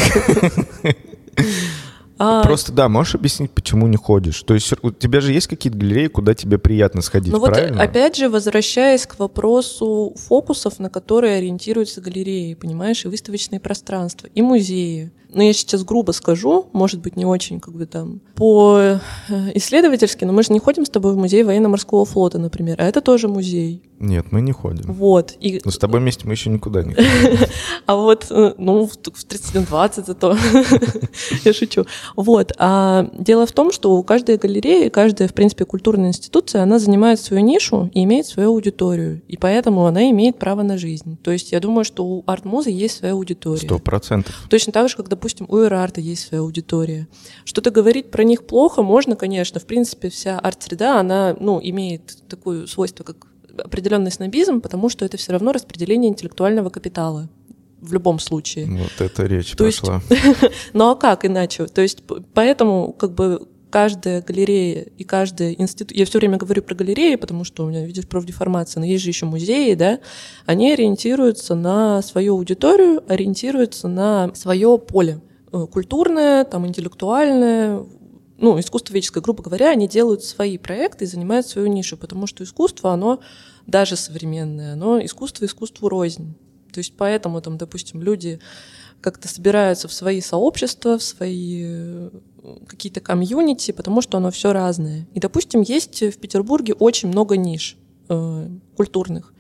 [2.18, 4.42] А, Просто да, можешь объяснить, почему не ходишь?
[4.44, 7.82] То есть у тебя же есть какие-то галереи, куда тебе приятно сходить, Ну вот правильно?
[7.82, 14.42] опять же, возвращаясь к вопросу фокусов, на которые ориентируются галереи, понимаешь, и выставочные пространства, и
[14.42, 15.12] музеи.
[15.34, 19.00] Ну, я сейчас грубо скажу, может быть, не очень как бы там по э,
[19.56, 23.02] исследовательски, но мы же не ходим с тобой в музей военно-морского флота, например, а это
[23.02, 23.82] тоже музей.
[24.00, 24.92] Нет, мы не ходим.
[24.92, 25.34] Вот.
[25.40, 27.48] И, Но с тобой вместе мы еще никуда не ходим.
[27.86, 30.38] а вот, э, ну, в, в 31-20 зато.
[31.46, 31.86] Я шучу.
[32.18, 32.52] Вот.
[32.58, 37.20] А дело в том, что у каждой галереи, каждая, в принципе, культурная институция, она занимает
[37.22, 39.22] свою нишу и имеет свою аудиторию.
[39.30, 41.18] И поэтому она имеет право на жизнь.
[41.24, 43.66] То есть я думаю, что у арт-музы есть своя аудитория.
[43.66, 44.36] Сто процентов.
[44.50, 47.08] Точно так же, как, допустим, у Эрарта есть своя аудитория.
[47.46, 49.58] Что-то говорить про них плохо можно, конечно.
[49.62, 55.16] В принципе, вся арт-среда, она ну, имеет такое свойство, как определенный снобизм, потому что это
[55.16, 57.30] все равно распределение интеллектуального капитала
[57.80, 58.66] в любом случае.
[58.66, 60.02] Вот эта речь То есть- пошла.
[60.74, 61.68] Ну а как иначе?
[61.68, 66.76] То есть поэтому как бы каждая галерея и каждый институт, я все время говорю про
[66.76, 70.00] галереи, потому что у меня, видишь, профдеформация, но есть же еще музеи, да,
[70.46, 77.84] они ориентируются на свою аудиторию, ориентируются на свое поле э, культурное, там, интеллектуальное,
[78.38, 82.92] ну, искусствоведческое, грубо говоря, они делают свои проекты и занимают свою нишу, потому что искусство,
[82.92, 83.22] оно
[83.66, 86.36] даже современное, оно искусство искусству рознь.
[86.72, 88.40] То есть поэтому там, допустим, люди
[89.04, 92.10] как-то собираются в свои сообщества, в свои э,
[92.68, 95.06] какие-то комьюнити, потому что оно все разное.
[95.14, 97.78] И, допустим, есть в Петербурге очень много ниш
[98.10, 99.34] э, культурных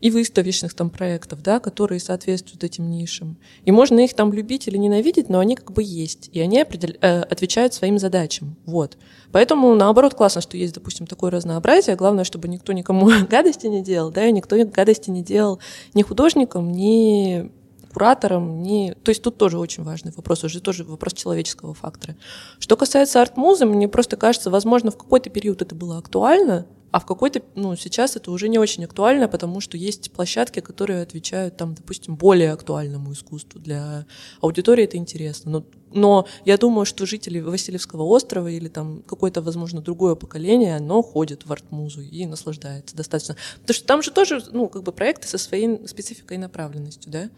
[0.00, 3.38] и выставочных там проектов, да, которые соответствуют этим нишам.
[3.64, 6.98] И можно их там любить или ненавидеть, но они как бы есть, и они определ-
[7.00, 8.56] э, отвечают своим задачам.
[8.66, 8.98] Вот.
[9.32, 11.96] Поэтому, наоборот, классно, что есть, допустим, такое разнообразие.
[11.96, 15.60] Главное, чтобы никто никому гадости не делал, да, и никто гадости не делал
[15.94, 17.50] ни художникам, ни
[17.94, 18.92] куратором, ни...
[19.02, 22.16] То есть тут тоже очень важный вопрос, уже тоже вопрос человеческого фактора.
[22.58, 27.06] Что касается арт-музы, мне просто кажется, возможно, в какой-то период это было актуально, а в
[27.06, 31.74] какой-то, ну, сейчас это уже не очень актуально, потому что есть площадки, которые отвечают, там,
[31.74, 33.60] допустим, более актуальному искусству.
[33.60, 34.06] Для
[34.40, 35.50] аудитории это интересно.
[35.50, 41.02] Но, но я думаю, что жители Васильевского острова или там какое-то, возможно, другое поколение, оно
[41.02, 43.34] ходит в арт-музу и наслаждается достаточно.
[43.60, 47.28] Потому что там же тоже, ну, как бы проекты со своей спецификой и направленностью, да?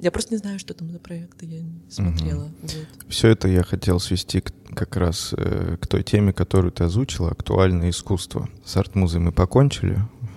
[0.00, 2.50] Я просто не знаю, что там за проекты, я не смотрела.
[2.62, 2.76] Вот.
[3.08, 7.30] Все это я хотел свести к- как раз э, к той теме, которую ты озвучила,
[7.32, 8.48] актуальное искусство.
[8.64, 9.98] С арт-музой мы покончили.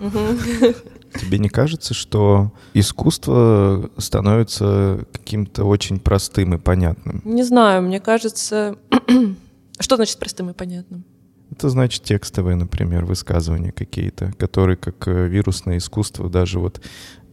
[1.20, 7.20] Тебе не кажется, что искусство становится каким-то очень простым и понятным?
[7.24, 8.76] Не знаю, мне кажется...
[9.78, 11.04] Что значит простым и понятным?
[11.50, 16.80] Это значит текстовые, например, высказывания какие-то, которые как э, вирусное искусство, даже вот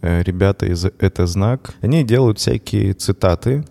[0.02, 3.64] ребята из «Это знак», они делают всякие цитаты,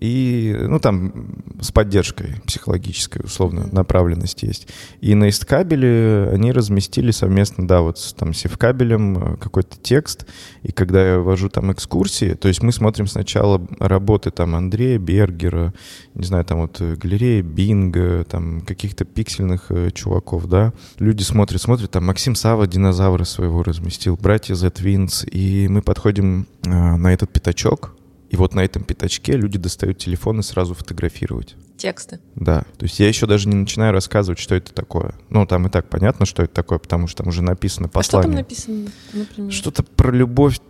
[0.00, 4.66] и, ну, там с поддержкой психологической, условно, направленность есть.
[5.02, 10.26] И на Исткабеле они разместили совместно, да, вот с, там Севкабелем э, какой-то текст,
[10.62, 15.74] и когда я вожу там экскурсии, то есть мы смотрим сначала работы там Андрея Бергера,
[16.14, 20.72] не знаю, там вот э, галерея Бинга, там каких-то пиксельных э, чуваков, да.
[20.98, 26.46] Люди смотрят, смотрят, там Максим Сава динозавра своего разместил, братья The Twins, и мы подходим
[26.64, 27.94] э, на этот пятачок,
[28.30, 31.56] И вот на этом пятачке люди достают телефон и сразу фотографировать.
[31.76, 32.20] Тексты.
[32.36, 35.14] Да, то есть я еще даже не начинаю рассказывать, что это такое.
[35.30, 38.42] Ну, там и так понятно, что это такое, потому что там уже написано послание.
[38.42, 39.52] А что там написано, например?
[39.52, 40.60] Что-то про любовь,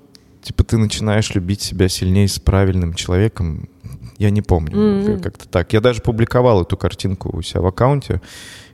[0.43, 3.69] типа ты начинаешь любить себя сильнее с правильным человеком.
[4.17, 5.21] Я не помню, mm-hmm.
[5.21, 5.75] как-то так.
[5.75, 8.23] Я даже публиковал эту картинку у себя в аккаунте,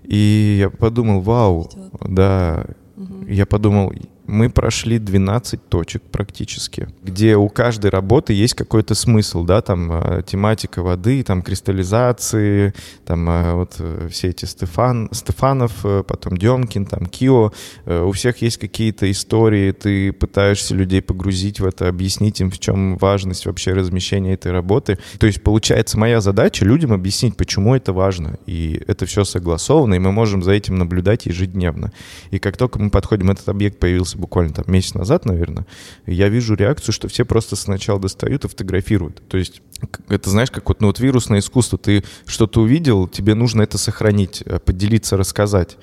[0.05, 1.69] и я подумал, вау,
[2.01, 2.67] да,
[2.97, 3.33] mm-hmm.
[3.33, 3.93] я подумал,
[4.27, 10.23] мы прошли 12 точек практически, где у каждой работы есть какой-то смысл, да, там э,
[10.27, 12.75] тематика воды, там кристаллизации,
[13.05, 17.53] там э, вот э, все эти Стефан, Стефанов, потом Демкин, там Кио,
[17.87, 22.97] у всех есть какие-то истории, ты пытаешься людей погрузить в это, объяснить им, в чем
[22.97, 24.99] важность вообще размещения этой работы.
[25.19, 29.99] То есть, получается, моя задача людям объяснить, почему это важно, и это все согласовано, и
[29.99, 31.93] мы можем за этим наблюдать ежедневно.
[32.31, 35.67] И как только мы подходим, этот объект появился буквально там месяц назад, наверное,
[36.07, 39.23] я вижу реакцию, что все просто сначала достают и фотографируют.
[39.29, 39.63] То есть
[40.09, 41.79] это, знаешь, как вот, ну, вот вирусное искусство.
[41.79, 45.77] Ты что-то увидел, тебе нужно это сохранить, э, поделиться, рассказать.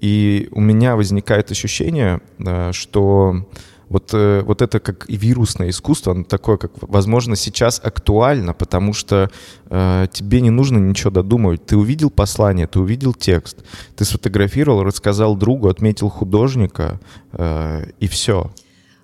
[0.00, 3.46] И у меня возникает ощущение, э, что
[3.88, 8.92] вот, э, вот это как и вирусное искусство, оно такое, как, возможно, сейчас актуально, потому
[8.92, 9.30] что
[9.70, 11.64] э, тебе не нужно ничего додумывать.
[11.66, 13.58] Ты увидел послание, ты увидел текст,
[13.96, 17.00] ты сфотографировал, рассказал другу, отметил художника,
[17.32, 18.50] э, и все.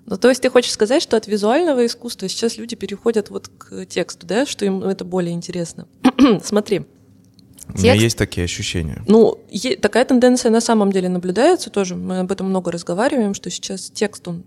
[0.05, 3.85] Ну, то есть ты хочешь сказать, что от визуального искусства сейчас люди переходят вот к
[3.85, 5.87] тексту, да, что им это более интересно?
[6.43, 6.85] Смотри.
[7.73, 9.01] У меня есть такие ощущения.
[9.07, 9.39] Ну,
[9.81, 11.95] такая тенденция на самом деле наблюдается тоже.
[11.95, 14.43] Мы об этом много разговариваем, что сейчас текст, он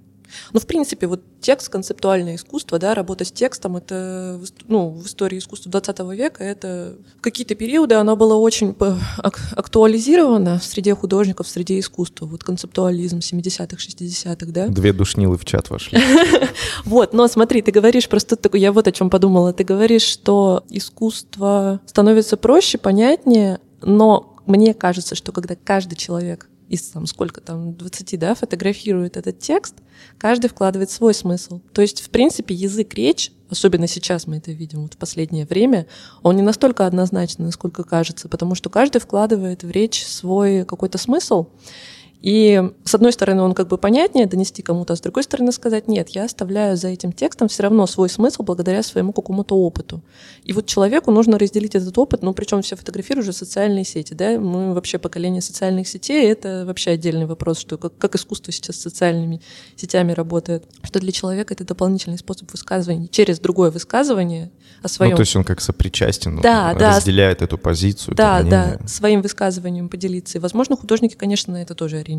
[0.52, 5.38] ну, в принципе, вот текст, концептуальное искусство, да, работа с текстом, это, ну, в истории
[5.38, 8.74] искусства 20 века, это в какие-то периоды оно было очень
[9.18, 12.26] актуализировано в среде художников, в среде искусства.
[12.26, 14.68] Вот концептуализм 70-х, 60-х, да?
[14.68, 15.98] Две душнилы в чат вошли.
[16.84, 19.52] Вот, но смотри, ты говоришь просто я вот о чем подумала.
[19.52, 26.82] Ты говоришь, что искусство становится проще, понятнее, но мне кажется, что когда каждый человек из
[26.88, 29.74] там сколько там, 20, да, фотографирует этот текст,
[30.18, 31.60] каждый вкладывает свой смысл.
[31.72, 35.86] То есть, в принципе, язык, речь, особенно сейчас мы это видим вот в последнее время,
[36.22, 41.46] он не настолько однозначный, насколько кажется, потому что каждый вкладывает в речь свой какой-то смысл,
[42.26, 45.86] и с одной стороны, он как бы понятнее донести кому-то, а с другой стороны сказать,
[45.86, 50.02] нет, я оставляю за этим текстом все равно свой смысл благодаря своему какому-то опыту.
[50.42, 54.40] И вот человеку нужно разделить этот опыт, ну причем все фотографируют же социальные сети, да,
[54.40, 58.80] мы вообще поколение социальных сетей, это вообще отдельный вопрос, что как, как искусство сейчас с
[58.80, 59.40] социальными
[59.76, 64.50] сетями работает, что для человека это дополнительный способ высказывания через другое высказывание
[64.82, 65.12] о своем.
[65.12, 68.16] Ну, то есть он как сопричастен, да, да, разделяет эту позицию.
[68.16, 70.38] Да, да, своим высказыванием поделиться.
[70.38, 72.15] И, возможно, художники, конечно, на это тоже ориентируются.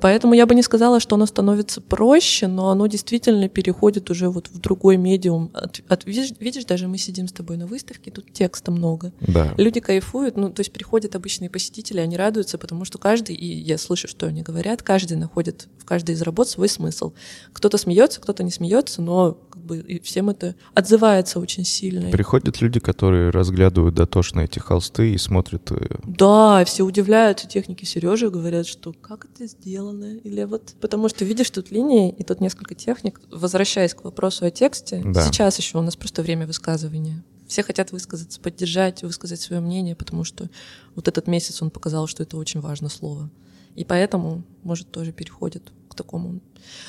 [0.00, 4.48] Поэтому я бы не сказала, что оно становится проще, но оно действительно переходит уже вот
[4.48, 5.50] в другой медиум.
[5.54, 9.12] От, от, видишь, видишь, даже мы сидим с тобой на выставке, тут текста много.
[9.20, 9.54] Да.
[9.56, 13.78] Люди кайфуют, ну, то есть приходят обычные посетители, они радуются, потому что каждый, и я
[13.78, 17.12] слышу, что они говорят, каждый находит в каждой из работ свой смысл.
[17.52, 22.10] Кто-то смеется, кто-то не смеется, но бы и всем это отзывается очень сильно.
[22.10, 25.70] Приходят люди, которые разглядывают дотошно эти холсты и смотрят.
[25.72, 30.16] Э, да, все удивляются техники Сережи, говорят, что как это сделано?
[30.18, 33.20] Или вот потому что видишь тут линии, и тут несколько техник.
[33.30, 35.22] Возвращаясь к вопросу о тексте, да.
[35.22, 37.24] сейчас еще у нас просто время высказывания.
[37.46, 40.48] Все хотят высказаться, поддержать, высказать свое мнение, потому что
[40.94, 43.30] вот этот месяц он показал, что это очень важно слово.
[43.76, 46.40] И поэтому, может, тоже переходит такому.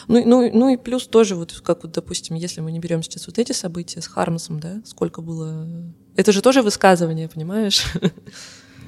[0.08, 3.28] Ну, ну, ну и плюс тоже, вот как вот, допустим, если мы не берем сейчас
[3.28, 5.68] вот эти события с Хармсом, да, сколько было...
[6.16, 7.86] Это же тоже высказывание, понимаешь?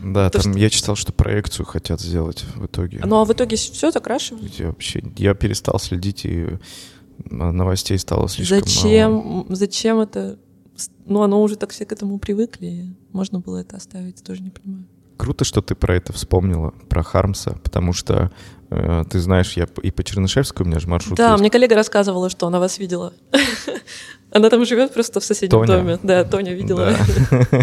[0.01, 0.59] Да, То, там что...
[0.61, 3.01] я читал, что проекцию хотят сделать в итоге.
[3.03, 4.53] Ну а в итоге все закрашивают?
[4.53, 6.57] Я вообще, я перестал следить, и
[7.25, 9.13] новостей стало слишком Зачем?
[9.13, 9.45] мало.
[9.49, 10.39] Зачем это?
[11.05, 12.95] Ну, оно уже так все к этому привыкли.
[13.11, 14.85] Можно было это оставить, тоже не понимаю.
[15.19, 18.31] Круто, что ты про это вспомнила, про Хармса, потому что
[18.69, 21.41] э, ты знаешь, я и по Чернышевской у меня же маршрут Да, есть.
[21.41, 23.11] мне коллега рассказывала, что она вас видела.
[24.31, 25.77] Она там живет просто в соседнем Тоня.
[25.77, 25.99] доме.
[26.03, 26.93] Да, Тоня видела.
[27.31, 27.47] Да.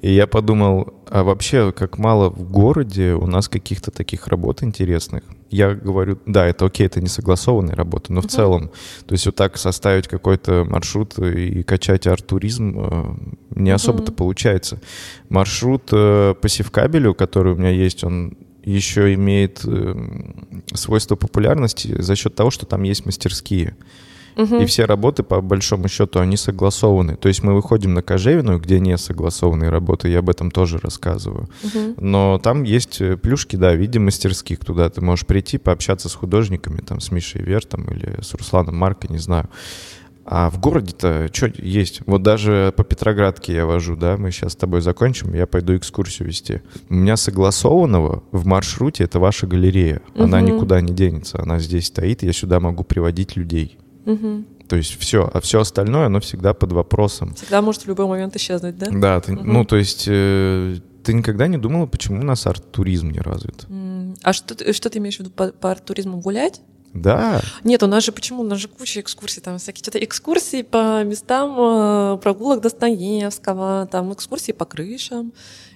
[0.00, 5.24] И я подумал, а вообще, как мало в городе у нас каких-то таких работ интересных.
[5.50, 8.70] Я говорю, да, это окей, это не согласованные работы, но в целом,
[9.06, 13.14] то есть вот так составить какой-то маршрут и качать арт-туризм э,
[13.54, 14.80] не особо-то получается.
[15.28, 19.94] Маршрут э, по севкабелю, который у меня есть, он еще имеет э,
[20.72, 23.76] свойство популярности за счет того, что там есть мастерские.
[24.36, 24.56] Угу.
[24.56, 27.16] И все работы, по большому счету, они согласованы.
[27.16, 31.48] То есть мы выходим на Кожевину, где не согласованные работы, я об этом тоже рассказываю.
[31.62, 31.94] Угу.
[31.98, 36.14] Но там есть э, плюшки, да, в виде мастерских, туда ты можешь прийти, пообщаться с
[36.14, 39.48] художниками, там, с Мишей Вертом или с Русланом Марко, не знаю.
[40.26, 42.00] А в городе-то что есть?
[42.06, 46.28] Вот даже по Петроградке я вожу, да, мы сейчас с тобой закончим, я пойду экскурсию
[46.28, 46.62] вести.
[46.88, 50.00] У меня согласованного в маршруте это ваша галерея.
[50.16, 50.46] Она Мгм.
[50.46, 53.76] никуда не денется, она здесь стоит, я сюда могу приводить людей.
[54.04, 54.46] Мгм.
[54.68, 57.34] То есть все, а все остальное, оно всегда под вопросом.
[57.34, 58.86] Всегда может в любой момент исчезнуть, да?
[58.90, 59.52] Да, ты- Мгм.
[59.52, 63.66] ну то есть э, ты никогда не думала, почему у нас арт-туризм не развит?
[64.22, 66.60] А что, ты- что ты имеешь в виду по, по туризму гулять?
[66.94, 68.42] Да, Нет, у нас же почему?
[68.42, 74.12] У нас же куча экскурсий, там всякие что-то экскурсии по местам э, прогулок Достоевского, там
[74.12, 75.32] экскурсии по крышам,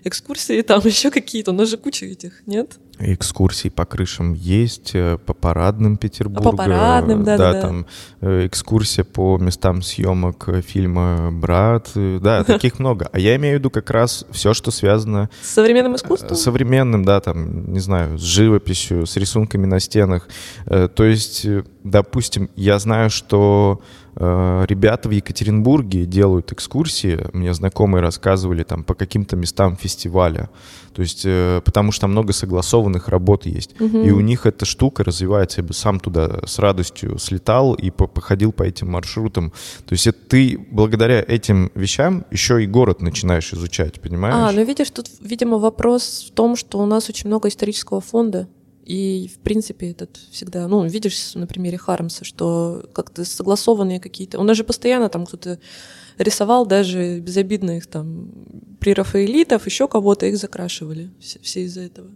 [0.09, 1.53] экскурсии там еще какие-то.
[1.53, 2.79] У нас же куча этих, нет?
[3.01, 6.57] экскурсии по крышам есть, э, по парадным Петербурга.
[6.57, 7.61] парадным, да-да-да.
[7.61, 7.87] там
[8.21, 11.91] э, экскурсия по местам съемок э, фильма «Брат».
[11.95, 13.09] Да, таких много.
[13.13, 16.37] А я имею в виду как раз все, что связано С современным искусством?
[16.37, 20.29] современным, да, там, не знаю, с живописью, с рисунками на стенах.
[20.67, 21.47] То есть,
[21.85, 23.81] допустим, я знаю, что
[24.19, 30.51] ребята в Екатеринбурге делают экскурсии, мне знакомые рассказывали там по каким-то местам фестиваля.
[30.99, 33.79] То есть, э, потому что там много согласованных работ есть.
[33.79, 34.03] Мгм.
[34.03, 35.61] И у них эта штука развивается.
[35.61, 39.53] Я бы сам туда с радостью слетал и по- походил по этим маршрутам.
[39.87, 44.35] То есть это ты благодаря этим вещам еще и город начинаешь изучать, понимаешь?
[44.37, 48.49] А, ну видишь, тут, видимо, вопрос в том, что у нас очень много исторического фонда.
[48.89, 54.41] И, в принципе, этот всегда, ну, видишь на примере Хармса, что как-то согласованные какие-то...
[54.41, 55.59] У нас же постоянно там кто-то
[56.17, 58.33] рисовал даже безобидных там
[58.81, 62.09] прерафаэлитов, еще кого-то, их закрашивали все, все из-за этого.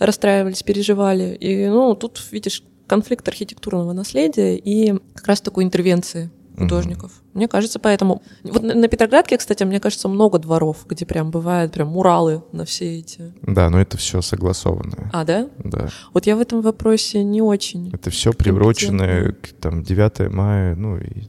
[0.00, 1.36] Расстраивались, переживали.
[1.36, 7.12] И, ну, тут, видишь, конфликт архитектурного наследия и как раз такой интервенции художников.
[7.32, 8.22] Мне кажется, поэтому...
[8.44, 12.98] Вот на, Петроградке, кстати, мне кажется, много дворов, где прям бывают прям муралы на все
[12.98, 13.34] эти...
[13.42, 15.10] Да, но это все согласованное.
[15.12, 15.48] А, да?
[15.58, 15.88] Да.
[16.12, 17.90] Вот я в этом вопросе не очень.
[17.92, 20.74] Это все приурочено к там 9 мая.
[20.76, 21.24] Ну, и,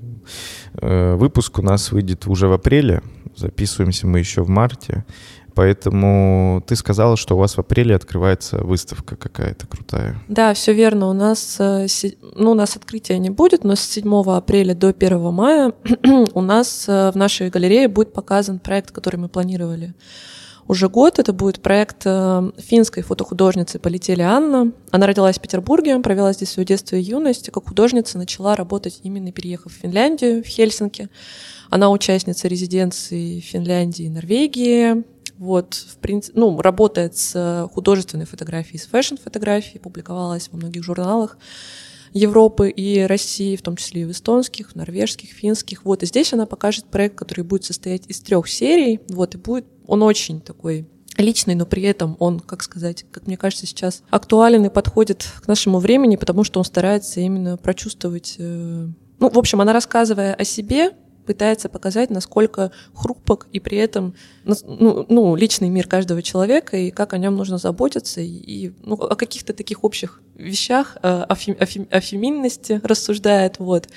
[0.81, 3.01] э, выпуск у нас выйдет уже в апреле.
[3.35, 5.05] Записываемся мы еще в марте.
[5.55, 10.21] Поэтому ты сказала, что у вас в апреле открывается выставка какая-то крутая.
[10.27, 11.09] Да, все верно.
[11.09, 11.87] У нас, э,
[12.35, 15.73] ну, у нас открытия не будет, но с 7 апреля до 1 мая
[16.33, 19.93] у нас э, в нашей галерее будет показан проект, который мы планировали
[20.67, 21.19] уже год.
[21.19, 24.73] Это будет проект э, финской фотохудожницы Полетели Анна.
[24.91, 27.47] Она родилась в Петербурге, провела здесь свое детство и юность.
[27.47, 31.07] и Как художница начала работать именно переехав в Финляндию, в Хельсинки.
[31.69, 35.14] Она участница резиденции Финляндии и Норвегии.
[35.37, 41.37] Вот, в принципе, ну, работает с художественной фотографией, с фэшн-фотографией, публиковалась во многих журналах
[42.13, 45.83] Европы и России, в том числе и в эстонских, норвежских, финских.
[45.83, 49.01] Вот, и здесь она покажет проект, который будет состоять из трех серий.
[49.09, 53.35] Вот, и будет он очень такой личный, но при этом он, как сказать, как мне
[53.37, 58.35] кажется, сейчас актуален и подходит к нашему времени, потому что он старается именно прочувствовать...
[58.37, 58.87] э,
[59.19, 60.91] Ну, в общем, она, рассказывая о себе,
[61.25, 67.13] пытается показать, насколько хрупок и при этом ну, ну, личный мир каждого человека и как
[67.13, 71.65] о нем нужно заботиться и, ну, о каких-то таких общих вещах, э, о, фем- о
[71.65, 73.87] фем- о феминности рассуждает, вот,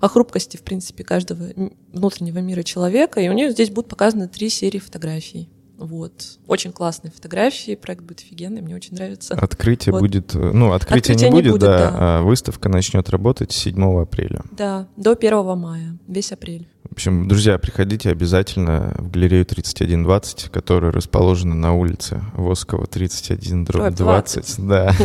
[0.00, 1.48] о хрупкости, в принципе, каждого
[1.92, 3.20] внутреннего мира человека.
[3.20, 5.48] И у нее здесь будут показаны три серии фотографий.
[5.78, 6.38] Вот.
[6.46, 9.34] Очень классные фотографии, проект будет офигенный, мне очень нравится.
[9.34, 10.00] Открытие Вот.
[10.00, 10.34] будет...
[10.34, 11.90] э, Ну, открытие, Открытия не не будет, будет, да, да.
[12.18, 14.42] а выставка начнет работать 7 апреля.
[14.52, 16.68] Да, до 1 мая, весь апрель.
[16.88, 23.82] В общем, друзья, приходите обязательно в галерею 3120, которая расположена на улице Воскова 31 дробь
[23.82, 24.66] Дробь 20.
[24.66, 24.94] Да.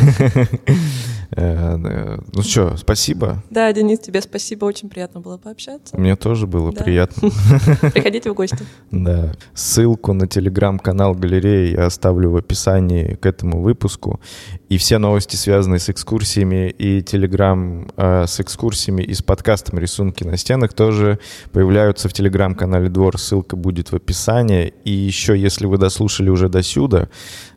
[1.32, 3.44] Э, э, Ну что, спасибо.
[3.52, 5.96] Да, Денис, тебе спасибо, очень приятно было пообщаться.
[5.96, 7.30] Мне тоже было приятно.
[7.92, 8.58] Приходите в гости.
[8.92, 9.34] Да.
[9.54, 10.28] Ссылку на
[10.60, 14.20] телеграм-канал галереи я оставлю в описании к этому выпуску.
[14.68, 20.26] И все новости, связанные с экскурсиями, и телеграм э, с экскурсиями, и с подкастом «Рисунки
[20.26, 21.20] на стенах» тоже
[21.54, 23.18] появляются в телеграм-канале «Двор».
[23.18, 24.74] Ссылка будет в описании.
[24.84, 27.08] И еще, если вы дослушали уже до сюда,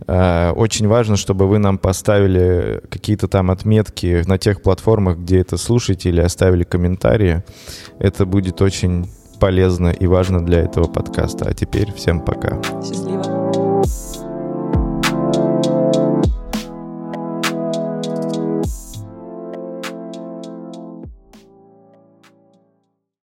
[0.07, 5.57] э, очень важно, чтобы вы нам поставили какие-то там отметки на тех платформах, где это
[5.57, 7.43] слушаете, или оставили комментарии.
[7.99, 9.07] Это будет очень
[9.43, 11.47] полезно и важно для этого подкаста.
[11.49, 12.63] А теперь всем пока.
[12.81, 13.42] Счастливо.